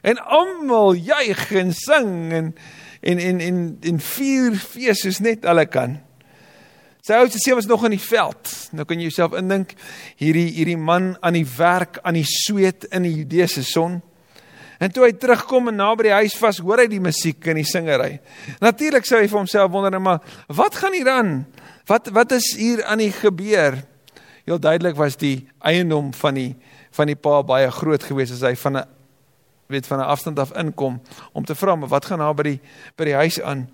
en 0.04 0.18
almal 0.18 0.96
juig 0.96 1.52
en 1.52 1.74
sing 1.74 2.34
en 2.34 2.54
en 3.02 3.20
en 3.20 3.40
en 3.40 3.78
en 3.82 4.00
vier 4.00 4.56
fees 4.56 5.02
soos 5.02 5.20
net 5.20 5.46
hulle 5.46 5.66
kan. 5.66 5.98
Sy 7.08 7.16
oudste 7.16 7.40
seun 7.40 7.56
was 7.56 7.70
nog 7.70 7.86
in 7.88 7.94
die 7.96 8.04
veld. 8.04 8.50
Nou 8.76 8.84
kan 8.84 9.00
jy 9.00 9.08
jouself 9.08 9.38
indink, 9.40 9.78
hierdie 10.20 10.50
hierdie 10.58 10.78
man 10.78 11.14
aan 11.24 11.38
die 11.38 11.48
werk, 11.58 12.02
aan 12.04 12.18
die 12.20 12.28
sweet 12.28 12.84
in 12.92 13.04
die 13.08 13.14
Judeese 13.22 13.64
son. 13.64 14.02
En 14.78 14.92
toe 14.94 15.08
hy 15.08 15.14
terugkom 15.18 15.72
en 15.72 15.80
na 15.80 15.90
by 15.98 16.06
die 16.06 16.16
huis 16.20 16.36
vas, 16.38 16.60
hoor 16.62 16.84
hy 16.84 16.88
die 16.92 17.02
musiek 17.02 17.48
en 17.50 17.58
die 17.58 17.66
singery. 17.66 18.20
Natuurlik 18.62 19.08
sou 19.10 19.20
hy 19.20 19.30
vir 19.30 19.40
homself 19.40 19.72
wonder, 19.74 19.98
maar 20.02 20.22
wat 20.54 20.78
gaan 20.78 20.94
hier 20.94 21.10
aan? 21.10 21.32
Wat 21.90 22.12
wat 22.14 22.36
is 22.38 22.52
hier 22.60 22.84
aan 22.86 23.02
die 23.02 23.14
gebeur? 23.16 23.80
Heel 24.46 24.60
duidelik 24.62 24.98
was 25.00 25.18
die 25.20 25.48
eiendom 25.66 26.14
van 26.14 26.38
die 26.38 26.52
van 26.98 27.10
die 27.10 27.18
pa 27.18 27.42
baie 27.46 27.72
groot 27.74 28.06
geweest 28.06 28.38
as 28.38 28.46
hy 28.46 28.56
van 28.56 28.78
'n 28.78 28.86
weet 29.68 29.88
van 29.88 30.00
'n 30.00 30.10
afstand 30.14 30.40
af 30.40 30.54
inkom 30.56 31.02
om 31.34 31.46
te 31.46 31.56
vra 31.56 31.76
maar 31.76 31.90
wat 31.90 32.06
gaan 32.06 32.20
daar 32.20 32.36
by 32.36 32.44
die 32.44 32.60
by 32.96 33.04
die 33.04 33.16
huis 33.16 33.42
aan. 33.42 33.70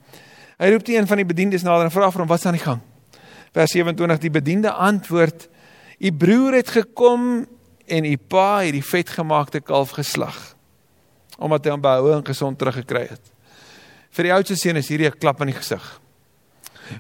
Hy 0.58 0.72
roep 0.72 0.86
die 0.86 0.98
een 0.98 1.08
van 1.08 1.18
die 1.18 1.26
bediendes 1.26 1.64
nader 1.64 1.86
en 1.86 1.92
vra 1.92 2.12
vir 2.12 2.20
hom 2.20 2.28
wat's 2.28 2.46
aan 2.46 2.58
die 2.58 2.64
gang. 2.64 2.82
Vers 3.52 3.72
27 3.72 4.20
die 4.20 4.30
bediende 4.30 4.72
antwoord: 4.72 5.50
"U 6.00 6.12
broer 6.12 6.54
het 6.54 6.70
gekom 6.70 7.46
en 7.86 8.06
u 8.06 8.18
pa 8.18 8.62
het 8.62 8.72
die 8.72 8.86
vetgemaakte 8.86 9.60
kalf 9.60 9.92
geslag 9.92 10.53
omdat 11.38 11.66
hy 11.66 11.72
hom 11.72 11.82
behou 11.82 12.14
en 12.14 12.26
gesond 12.26 12.58
teruggekry 12.60 13.08
het." 13.10 13.34
Vir 14.14 14.24
die 14.24 14.34
oudste 14.34 14.56
seun 14.56 14.78
is 14.78 14.88
hierdie 14.88 15.08
'n 15.08 15.20
klap 15.20 15.42
in 15.42 15.48
die 15.48 15.60
gesig 15.60 16.00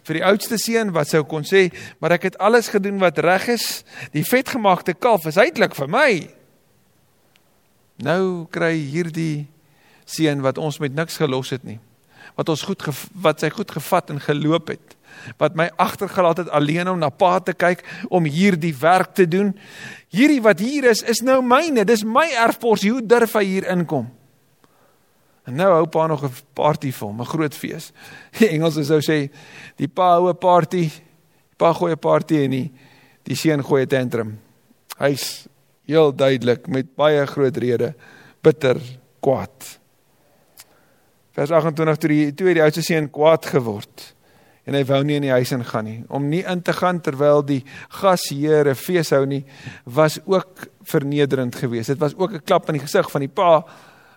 vir 0.03 0.19
die 0.19 0.25
oudste 0.25 0.57
seun 0.61 0.93
wat 0.95 1.11
sou 1.11 1.23
kon 1.27 1.45
sê, 1.47 1.67
maar 2.01 2.15
ek 2.17 2.29
het 2.29 2.39
alles 2.43 2.71
gedoen 2.73 2.99
wat 3.01 3.21
reg 3.23 3.49
is. 3.55 3.83
Die 4.15 4.25
vetgemaakte 4.25 4.95
kalf 4.95 5.27
is 5.29 5.39
eintlik 5.41 5.75
vir 5.77 5.91
my. 5.91 6.09
Nou 8.03 8.45
kry 8.53 8.73
hierdie 8.77 9.45
seun 10.09 10.43
wat 10.43 10.59
ons 10.61 10.79
met 10.83 10.95
niks 10.95 11.19
gelos 11.21 11.53
het 11.53 11.63
nie. 11.67 11.79
Wat 12.37 12.49
ons 12.49 12.65
goed 12.65 12.81
wat 13.21 13.43
sy 13.43 13.51
goed 13.53 13.71
gevat 13.71 14.09
en 14.13 14.21
geloop 14.23 14.73
het. 14.73 14.97
Wat 15.39 15.55
my 15.55 15.69
agtergelaat 15.79 16.41
het 16.41 16.49
alleen 16.49 16.89
om 16.89 16.97
na 16.99 17.11
pa 17.13 17.37
te 17.39 17.53
kyk 17.53 17.83
om 18.09 18.25
hierdie 18.25 18.73
werk 18.79 19.13
te 19.19 19.27
doen. 19.29 19.53
Hierdie 20.13 20.41
wat 20.43 20.63
hier 20.63 20.89
is 20.89 21.03
is 21.05 21.21
nou 21.21 21.41
myne. 21.45 21.85
Dis 21.85 22.03
my 22.03 22.25
erfporsie. 22.47 22.91
Hoe 22.95 23.05
durf 23.05 23.37
hy 23.37 23.45
hier 23.51 23.69
inkom? 23.71 24.09
En 25.43 25.55
nou 25.59 25.69
hou 25.73 25.87
pa 25.91 26.07
nog 26.07 26.23
'n 26.23 26.31
party 26.53 26.91
vir 26.91 27.07
hom, 27.07 27.21
'n 27.21 27.25
groot 27.25 27.55
fees. 27.55 27.91
Die 28.39 28.49
Engelse 28.49 28.83
sou 28.83 28.99
sê 28.99 29.29
die 29.75 29.87
pa 29.87 30.15
hou 30.15 30.29
'n 30.29 30.37
party, 30.37 30.91
pa 31.57 31.73
gooi 31.73 31.91
'n 31.91 31.99
party 31.99 32.43
en 32.43 32.51
die 32.51 32.71
die 33.23 33.35
seun 33.35 33.63
gooi 33.63 33.83
'n 33.83 33.87
tantrum. 33.87 34.39
Hy's 34.97 35.47
heel 35.85 36.15
duidelik 36.15 36.67
met 36.67 36.95
baie 36.95 37.25
groot 37.27 37.57
rede 37.57 37.93
bitter 38.41 38.79
kwaad. 39.19 39.79
Vers 41.33 41.51
28 41.51 41.97
toe 41.97 42.09
die 42.09 42.33
toe 42.33 42.53
die 42.53 42.63
oudste 42.63 42.81
seun 42.81 43.09
kwaad 43.09 43.45
geword 43.45 44.13
en 44.63 44.77
hy 44.77 44.83
wou 44.87 45.01
nie 45.03 45.17
in 45.19 45.25
die 45.25 45.33
huis 45.33 45.51
ingaan 45.51 45.87
nie 45.87 46.03
om 46.07 46.29
nie 46.29 46.43
in 46.47 46.61
te 46.63 46.73
gaan 46.73 47.01
terwyl 47.03 47.43
die 47.43 47.63
gasheer 47.99 48.69
'n 48.69 48.75
fees 48.75 49.09
hou 49.11 49.25
nie 49.25 49.43
was 49.83 50.19
ook 50.25 50.67
vernederend 50.83 51.55
geweest. 51.55 51.87
Dit 51.87 51.99
was 51.99 52.15
ook 52.15 52.31
'n 52.31 52.43
klap 52.45 52.69
in 52.69 52.79
die 52.79 52.85
gesig 52.87 53.11
van 53.11 53.21
die 53.21 53.33
pa 53.33 53.65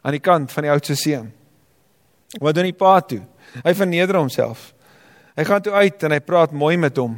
aan 0.06 0.14
die 0.14 0.22
kant 0.22 0.52
van 0.54 0.62
die 0.62 0.70
oudste 0.70 0.94
seun. 0.94 1.32
Wat 2.38 2.54
doen 2.54 2.68
die 2.68 2.76
pa 2.76 3.00
toe? 3.02 3.24
Hy 3.64 3.72
verneder 3.74 4.20
homself. 4.20 4.68
Hy 5.34 5.44
gaan 5.48 5.64
toe 5.64 5.74
uit 5.74 6.04
en 6.06 6.14
hy 6.14 6.20
praat 6.22 6.54
mooi 6.54 6.76
met 6.78 6.96
hom. 7.00 7.16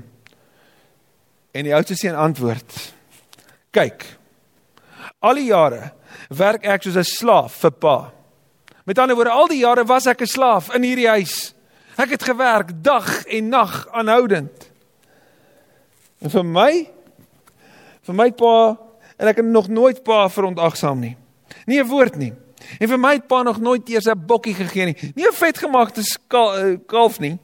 En 1.52 1.68
die 1.68 1.74
oudste 1.76 1.98
seun 1.98 2.16
antwoord: 2.16 2.78
"Kyk. 3.76 4.06
Al 5.20 5.34
die 5.34 5.50
jare 5.50 5.92
werk 6.28 6.64
ek 6.64 6.82
soos 6.82 6.96
'n 6.96 7.04
slaaf 7.04 7.60
vir 7.60 7.70
pa. 7.70 8.12
Met 8.84 8.98
ander 8.98 9.16
woorde, 9.16 9.30
al 9.30 9.48
die 9.48 9.60
jare 9.60 9.84
was 9.84 10.06
ek 10.06 10.22
'n 10.22 10.26
slaaf 10.26 10.74
in 10.74 10.82
hierdie 10.82 11.08
huis. 11.08 11.54
Ek 11.96 12.10
het 12.10 12.22
gewerk 12.22 12.82
dag 12.82 13.24
en 13.26 13.48
nag 13.48 13.88
aanhoudend. 13.92 14.70
En 16.20 16.30
vir 16.30 16.44
my 16.44 16.90
vir 18.02 18.14
my 18.14 18.30
pa 18.30 18.78
en 19.18 19.28
ek 19.28 19.36
het 19.36 19.44
nog 19.44 19.68
nooit 19.68 20.02
pa 20.02 20.28
verontagsaam 20.28 21.00
nie. 21.00 21.16
Nie 21.66 21.82
'n 21.82 21.88
woord 21.88 22.16
nie. 22.16 22.32
En 22.78 22.88
vir 22.88 23.00
my 23.00 23.12
het 23.16 23.26
pa 23.26 23.42
nog 23.42 23.60
nooit 23.60 23.88
eers 23.88 24.06
'n 24.06 24.26
bokkie 24.26 24.54
gegee 24.54 24.84
nie. 24.84 24.96
Nie 25.14 25.26
'n 25.26 25.32
vetgemaakte 25.32 26.00
eh, 26.00 26.78
kalf 26.86 27.18
nie. 27.20 27.38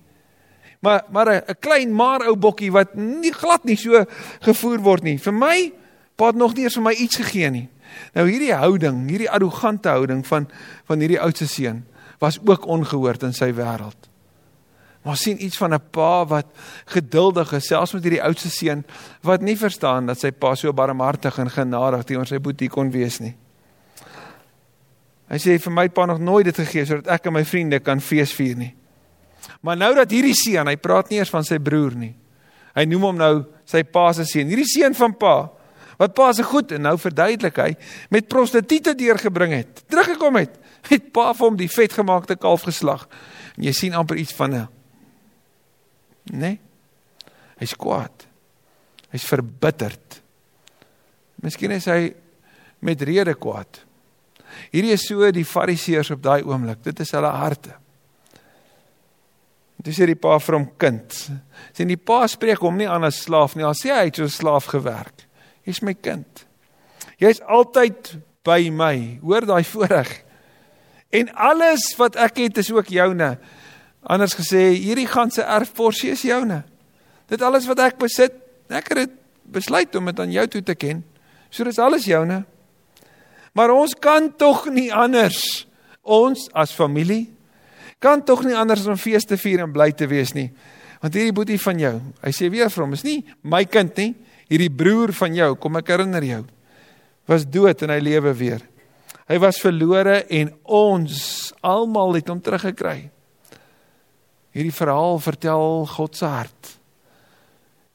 Maar 0.80 1.04
maar 1.10 1.28
'n 1.28 1.56
klein 1.60 1.94
maar 1.94 2.26
ou 2.26 2.36
bokkie 2.36 2.72
wat 2.72 2.94
nie 2.94 3.32
glad 3.32 3.64
nie 3.64 3.76
so 3.76 4.04
gevoer 4.40 4.78
word 4.78 5.02
nie. 5.02 5.18
Vir 5.18 5.34
my 5.34 5.72
pa 6.16 6.26
het 6.26 6.36
nog 6.36 6.54
nie 6.54 6.62
eers 6.62 6.74
vir 6.74 6.82
my 6.82 6.92
iets 6.92 7.16
gegee 7.16 7.50
nie. 7.50 7.68
Nou 8.14 8.28
hierdie 8.28 8.54
houding, 8.54 9.08
hierdie 9.08 9.30
arrogante 9.30 9.88
houding 9.88 10.26
van 10.26 10.48
van 10.84 10.98
hierdie 10.98 11.20
oudste 11.20 11.46
seun 11.46 11.84
was 12.18 12.38
ook 12.44 12.66
ongehoord 12.66 13.22
in 13.22 13.32
sy 13.32 13.52
wêreld. 13.52 14.10
Maar 15.04 15.16
sien 15.16 15.44
iets 15.44 15.56
van 15.56 15.74
'n 15.74 15.90
pa 15.90 16.26
wat 16.26 16.46
geduldig 16.84 17.52
is 17.52 17.66
selfs 17.66 17.92
met 17.92 18.02
hierdie 18.02 18.22
oudste 18.22 18.50
seun 18.50 18.84
wat 19.20 19.40
nie 19.40 19.56
verstaan 19.56 20.06
dat 20.06 20.18
sy 20.18 20.30
pa 20.30 20.54
so 20.54 20.72
barmhartig 20.72 21.38
en 21.38 21.50
genadig 21.50 22.04
teenoor 22.04 22.26
sy 22.26 22.38
boetie 22.38 22.68
kon 22.68 22.90
wees 22.90 23.18
nie. 23.18 23.36
Hy 25.34 25.40
sê 25.42 25.56
vir 25.58 25.74
my 25.74 25.88
pa 25.90 26.06
nog 26.06 26.20
nooit 26.22 26.46
dit 26.46 26.60
gegee 26.62 26.86
sodat 26.86 27.10
ek 27.16 27.24
en 27.26 27.34
my 27.34 27.42
vriende 27.48 27.80
kan 27.82 27.98
fees 27.98 28.30
vier 28.36 28.54
nie. 28.54 28.70
Maar 29.66 29.80
nou 29.80 29.90
dat 29.96 30.12
hierdie 30.14 30.36
seun, 30.38 30.68
hy 30.70 30.76
praat 30.78 31.10
nie 31.10 31.18
eers 31.18 31.32
van 31.32 31.42
sy 31.46 31.58
broer 31.58 31.96
nie. 31.98 32.12
Hy 32.74 32.84
noem 32.86 33.08
hom 33.08 33.18
nou 33.18 33.32
sy 33.66 33.82
pa 33.82 34.12
se 34.14 34.26
seun. 34.28 34.46
Hierdie 34.52 34.68
seun 34.70 34.94
van 34.94 35.16
pa 35.18 35.34
wat 35.98 36.14
pa 36.14 36.28
se 36.34 36.42
goed 36.46 36.72
en 36.74 36.86
nou 36.86 36.94
verduidelik 36.98 37.58
hy 37.62 37.68
met 38.14 38.30
prostituie 38.30 38.94
deurgebring 38.94 39.54
het. 39.54 39.82
Teruggekom 39.90 40.38
het, 40.38 40.54
het 40.90 41.10
pa 41.14 41.32
vir 41.34 41.46
hom 41.48 41.58
die 41.58 41.70
vetgemaakte 41.70 42.38
kalf 42.38 42.66
geslag. 42.66 43.08
En 43.58 43.66
jy 43.66 43.74
sien 43.74 43.94
amper 43.98 44.18
iets 44.22 44.34
van 44.38 44.54
'n 44.54 44.68
Nee. 46.32 46.60
Hy's 47.60 47.74
kwaad. 47.76 48.26
Hy's 49.12 49.26
verbitterd. 49.28 50.22
Miskien 51.44 51.70
is 51.70 51.84
hy 51.84 52.14
met 52.80 53.02
rede 53.02 53.34
kwaad. 53.34 53.84
Hierdie 54.72 54.94
is 54.94 55.06
so 55.08 55.30
die 55.34 55.46
fariseërs 55.46 56.12
op 56.14 56.22
daai 56.22 56.42
oomblik. 56.42 56.82
Dit 56.84 57.00
is 57.00 57.12
hulle 57.16 57.30
harte. 57.30 57.74
Dis 59.84 59.98
sê 60.00 60.06
die 60.08 60.16
pa 60.16 60.38
vir 60.40 60.56
hom 60.56 60.68
kind. 60.80 61.16
Sien 61.76 61.90
die 61.90 62.00
pa 62.00 62.22
spreek 62.30 62.62
hom 62.64 62.78
nie 62.80 62.88
aan 62.88 63.04
as 63.04 63.20
slaaf 63.26 63.56
nie. 63.56 63.66
Al 63.66 63.76
sê 63.76 63.92
hy 63.92 64.06
het 64.08 64.20
so 64.20 64.28
slaaf 64.32 64.70
gewerk. 64.72 65.26
Jy's 65.68 65.82
my 65.84 65.92
kind. 65.94 66.44
Jy's 67.20 67.42
altyd 67.44 68.14
by 68.44 68.70
my. 68.72 69.18
Hoor 69.24 69.44
daai 69.48 69.64
voorreg. 69.68 70.10
En 71.14 71.28
alles 71.36 71.92
wat 72.00 72.16
ek 72.20 72.40
het 72.46 72.62
is 72.64 72.72
ook 72.72 72.88
joune. 72.92 73.34
Anders 74.04 74.34
gesê, 74.36 74.72
hierdie 74.76 75.08
ganse 75.08 75.44
erfporsie 75.44 76.10
is 76.12 76.24
joune. 76.26 76.62
Dit 77.30 77.44
alles 77.44 77.68
wat 77.68 77.80
ek 77.84 78.00
besit, 78.00 78.34
ek 78.68 78.90
het 78.96 79.12
besluit 79.44 79.94
om 79.96 80.10
dit 80.10 80.20
aan 80.20 80.32
jou 80.32 80.46
toe 80.56 80.62
te 80.64 80.74
ken. 80.76 81.04
So 81.52 81.64
dis 81.64 81.78
alles 81.80 82.08
joune. 82.08 82.42
Maar 83.54 83.70
ons 83.70 83.94
kan 83.94 84.28
tog 84.36 84.66
nie 84.74 84.90
anders 84.92 85.66
ons 86.02 86.48
as 86.52 86.74
familie 86.76 87.34
kan 88.04 88.20
tog 88.24 88.44
nie 88.44 88.56
anders 88.56 88.84
om 88.90 89.00
fees 89.00 89.24
te 89.24 89.38
vier 89.40 89.64
en 89.64 89.72
bly 89.72 89.88
te 89.96 90.08
wees 90.10 90.34
nie. 90.36 90.50
Want 91.00 91.16
hierdie 91.16 91.34
boetie 91.36 91.60
van 91.60 91.80
jou, 91.80 91.94
hy 92.24 92.32
sê 92.36 92.50
weer 92.52 92.68
vir 92.72 92.84
hom, 92.84 92.92
is 92.96 93.04
nie 93.06 93.18
my 93.48 93.64
kind 93.68 93.96
nie, 94.00 94.12
hierdie 94.50 94.72
broer 94.72 95.14
van 95.16 95.36
jou, 95.36 95.50
kom 95.60 95.80
ek 95.80 95.94
herinner 95.94 96.24
jou, 96.26 96.42
was 97.30 97.46
dood 97.48 97.84
en 97.84 97.94
hy 97.94 97.98
lewe 98.04 98.34
weer. 98.36 98.64
Hy 99.24 99.40
was 99.40 99.60
verlore 99.62 100.20
en 100.36 100.52
ons 100.68 101.18
almal 101.64 102.18
het 102.18 102.28
hom 102.28 102.42
teruggekry. 102.44 103.08
Hierdie 104.54 104.74
verhaal 104.76 105.16
vertel 105.24 105.86
God 105.94 106.18
se 106.18 106.28
hart. 106.28 106.74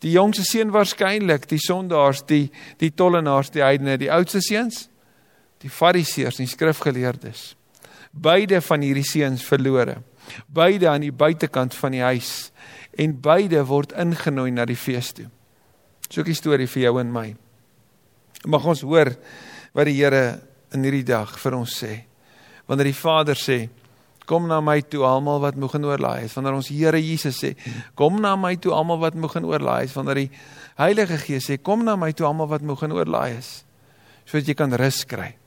Die 0.02 0.16
jongste 0.16 0.46
seun 0.48 0.72
waarskynlik, 0.74 1.46
die 1.52 1.62
sondaars, 1.62 2.24
die 2.26 2.48
die 2.82 2.90
tollenaars, 2.96 3.52
die 3.54 3.62
heidene, 3.62 4.00
die 4.00 4.10
oudste 4.14 4.42
seuns 4.42 4.88
die 5.60 5.70
fariseërs 5.70 6.40
en 6.40 6.46
die 6.46 6.54
skrifgeleerdes 6.56 7.56
beide 8.12 8.62
van 8.62 8.82
hierdie 8.82 9.06
seuns 9.06 9.44
verlore 9.46 10.00
beide 10.48 10.90
aan 10.90 11.04
die 11.06 11.14
buitekant 11.14 11.76
van 11.76 11.96
die 11.96 12.04
huis 12.04 12.52
en 13.00 13.16
beide 13.22 13.64
word 13.68 13.94
ingenooi 13.98 14.52
na 14.52 14.66
die 14.68 14.78
fees 14.78 15.14
toe. 15.16 15.30
So 16.10 16.22
'n 16.22 16.34
storie 16.34 16.68
vir 16.68 16.84
jou 16.84 17.00
en 17.00 17.12
my. 17.12 17.36
Mag 18.46 18.66
ons 18.66 18.82
hoor 18.82 19.16
wat 19.74 19.86
die 19.86 19.94
Here 19.94 20.42
in 20.74 20.84
hierdie 20.84 21.04
dag 21.04 21.38
vir 21.40 21.56
ons 21.56 21.84
sê. 21.84 22.04
Wanneer 22.68 22.86
die 22.86 22.94
Vader 22.94 23.36
sê 23.36 23.70
kom 24.26 24.48
na 24.48 24.62
my 24.62 24.82
toe 24.82 25.04
almal 25.04 25.40
wat 25.40 25.56
moeg 25.56 25.76
en 25.76 25.86
oorlaai 25.86 26.24
is. 26.26 26.34
Wanneer 26.34 26.54
ons 26.54 26.68
Here 26.68 26.98
Jesus 27.02 27.44
sê 27.44 27.56
kom 27.96 28.22
na 28.22 28.36
my 28.36 28.56
toe 28.56 28.74
almal 28.74 29.00
wat 29.00 29.16
moeg 29.16 29.36
en 29.36 29.46
oorlaai 29.46 29.84
is. 29.84 29.94
Wanneer 29.94 30.16
die 30.16 30.32
Heilige 30.78 31.18
Gees 31.18 31.50
sê 31.50 31.62
kom 31.62 31.84
na 31.84 31.96
my 31.96 32.12
toe 32.12 32.26
almal 32.26 32.48
wat 32.48 32.62
moeg 32.62 32.84
en 32.84 32.92
oorlaai 32.92 33.38
is. 33.38 33.66
Sodat 34.26 34.48
jy 34.48 34.54
kan 34.54 34.74
rus 34.74 35.06
kry 35.06 35.39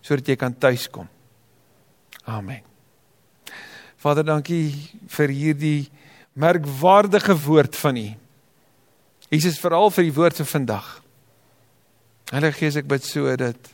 sodat 0.00 0.28
jy 0.28 0.36
kan 0.40 0.54
tuiskom. 0.56 1.08
Amen. 2.24 2.62
Vader, 4.00 4.24
dankie 4.24 4.72
vir 5.12 5.32
hierdie 5.34 5.90
merkwaardige 6.40 7.36
woord 7.44 7.76
van 7.76 7.98
U. 8.00 8.08
Jesus 9.30 9.60
veral 9.60 9.92
vir 9.92 10.08
die 10.08 10.16
woord 10.16 10.40
van 10.40 10.48
vandag. 10.48 10.88
Heilige 12.30 12.62
Gees, 12.62 12.78
ek 12.80 12.88
bid 12.90 13.04
so 13.04 13.34
dat 13.38 13.70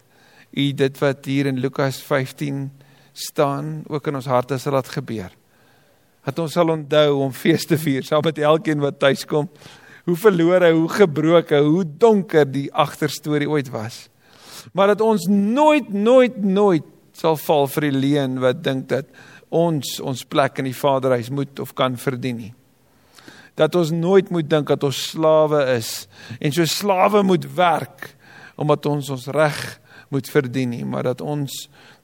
U 0.56 0.66
dit 0.72 1.00
wat 1.02 1.28
hier 1.28 1.50
in 1.50 1.60
Lukas 1.60 2.00
15 2.02 2.66
staan 3.16 3.84
ook 3.88 4.08
in 4.08 4.18
ons 4.18 4.28
harte 4.28 4.58
sal 4.60 4.76
laat 4.76 4.90
gebeur. 4.92 5.30
Dat 6.26 6.42
ons 6.42 6.56
sal 6.58 6.72
onthou 6.74 7.22
om 7.22 7.32
fees 7.32 7.68
te 7.68 7.78
vier 7.78 8.04
saam 8.04 8.24
met 8.26 8.40
elkeen 8.42 8.82
wat 8.82 8.98
tuiskom. 8.98 9.46
Hoe 10.06 10.16
verlore, 10.18 10.72
hoe 10.74 10.88
gebroke, 10.90 11.60
hoe 11.62 11.84
donker 11.86 12.46
die 12.50 12.66
agterstorie 12.74 13.48
ooit 13.50 13.70
was 13.70 14.06
maar 14.72 14.94
dat 14.94 15.00
ons 15.00 15.26
nooit 15.30 15.92
nooit 15.92 16.36
nooit 16.42 16.84
sal 17.16 17.36
val 17.36 17.66
vir 17.66 17.88
die 17.88 17.98
leuen 17.98 18.40
wat 18.40 18.62
dink 18.64 18.88
dat 18.88 19.08
ons 19.48 20.00
ons 20.00 20.24
plek 20.24 20.58
in 20.58 20.68
die 20.68 20.76
Vaderhuis 20.76 21.30
moet 21.30 21.60
of 21.60 21.74
kan 21.74 21.96
verdien 21.96 22.36
nie. 22.36 22.54
dat 23.56 23.74
ons 23.74 23.90
nooit 23.90 24.30
moet 24.30 24.48
dink 24.50 24.68
dat 24.68 24.84
ons 24.84 25.08
slawe 25.10 25.64
is 25.76 26.08
en 26.40 26.52
so 26.52 26.64
slawe 26.64 27.22
moet 27.22 27.46
werk 27.56 28.12
omdat 28.56 28.86
ons 28.86 29.10
ons 29.12 29.26
reg 29.36 29.80
moet 30.08 30.28
verdien 30.30 30.70
nie, 30.70 30.84
maar 30.86 31.06
dat 31.08 31.20
ons 31.24 31.52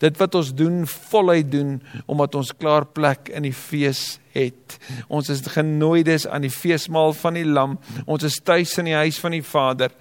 dit 0.02 0.18
wat 0.18 0.34
ons 0.34 0.50
doen 0.58 0.82
voluit 0.90 1.50
doen 1.52 1.76
omdat 2.10 2.34
ons 2.38 2.54
klaar 2.58 2.86
plek 2.86 3.30
in 3.30 3.46
die 3.46 3.54
fees 3.54 4.18
het. 4.34 4.78
Ons 5.12 5.30
is 5.32 5.44
genooides 5.54 6.26
aan 6.26 6.46
die 6.46 6.52
feesmaal 6.52 7.14
van 7.14 7.38
die 7.38 7.46
lam. 7.46 7.76
Ons 8.06 8.26
is 8.26 8.40
tuis 8.42 8.74
in 8.80 8.90
die 8.90 8.98
huis 8.98 9.20
van 9.22 9.36
die 9.36 9.44
Vader. 9.46 9.94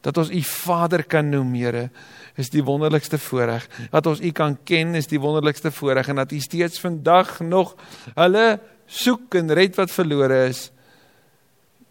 Dat 0.00 0.16
ons 0.16 0.30
u 0.30 0.42
Vader 0.42 1.04
kan 1.04 1.28
noem, 1.28 1.54
Here, 1.54 1.90
is 2.38 2.50
die 2.50 2.62
wonderlikste 2.64 3.18
voorreg. 3.18 3.66
Dat 3.90 4.06
ons 4.06 4.20
u 4.20 4.30
kan 4.30 4.56
ken 4.64 4.94
is 4.94 5.10
die 5.10 5.20
wonderlikste 5.20 5.72
voorreg 5.74 6.08
en 6.08 6.22
dat 6.22 6.32
u 6.32 6.40
steeds 6.40 6.80
vandag 6.80 7.40
nog 7.40 7.74
hulle 8.14 8.60
soek 8.86 9.34
en 9.34 9.52
red 9.52 9.76
wat 9.76 9.90
verlore 9.90 10.46
is. 10.48 10.68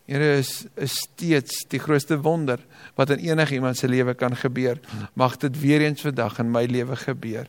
Here 0.07 0.37
is 0.39 0.65
is 0.79 0.95
steeds 1.03 1.65
die 1.67 1.81
grootste 1.83 2.15
wonder 2.23 2.61
wat 2.95 3.09
in 3.09 3.25
enigiemand 3.27 3.77
se 3.77 3.87
lewe 3.87 4.15
kan 4.15 4.35
gebeur. 4.35 4.79
Mag 5.13 5.37
dit 5.37 5.59
weer 5.59 5.83
eens 5.83 6.01
vandag 6.01 6.39
in 6.39 6.51
my 6.51 6.63
lewe 6.65 6.95
gebeur. 6.95 7.47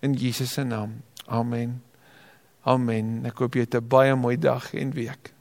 In 0.00 0.12
Jesus 0.12 0.52
se 0.52 0.64
naam. 0.64 1.00
Amen. 1.26 1.80
Amen. 2.62 3.24
Ek 3.24 3.40
hoop 3.40 3.54
jy 3.54 3.64
het 3.64 3.74
'n 3.74 3.88
baie 3.88 4.14
mooi 4.14 4.36
dag 4.38 4.74
en 4.74 4.92
week. 4.92 5.33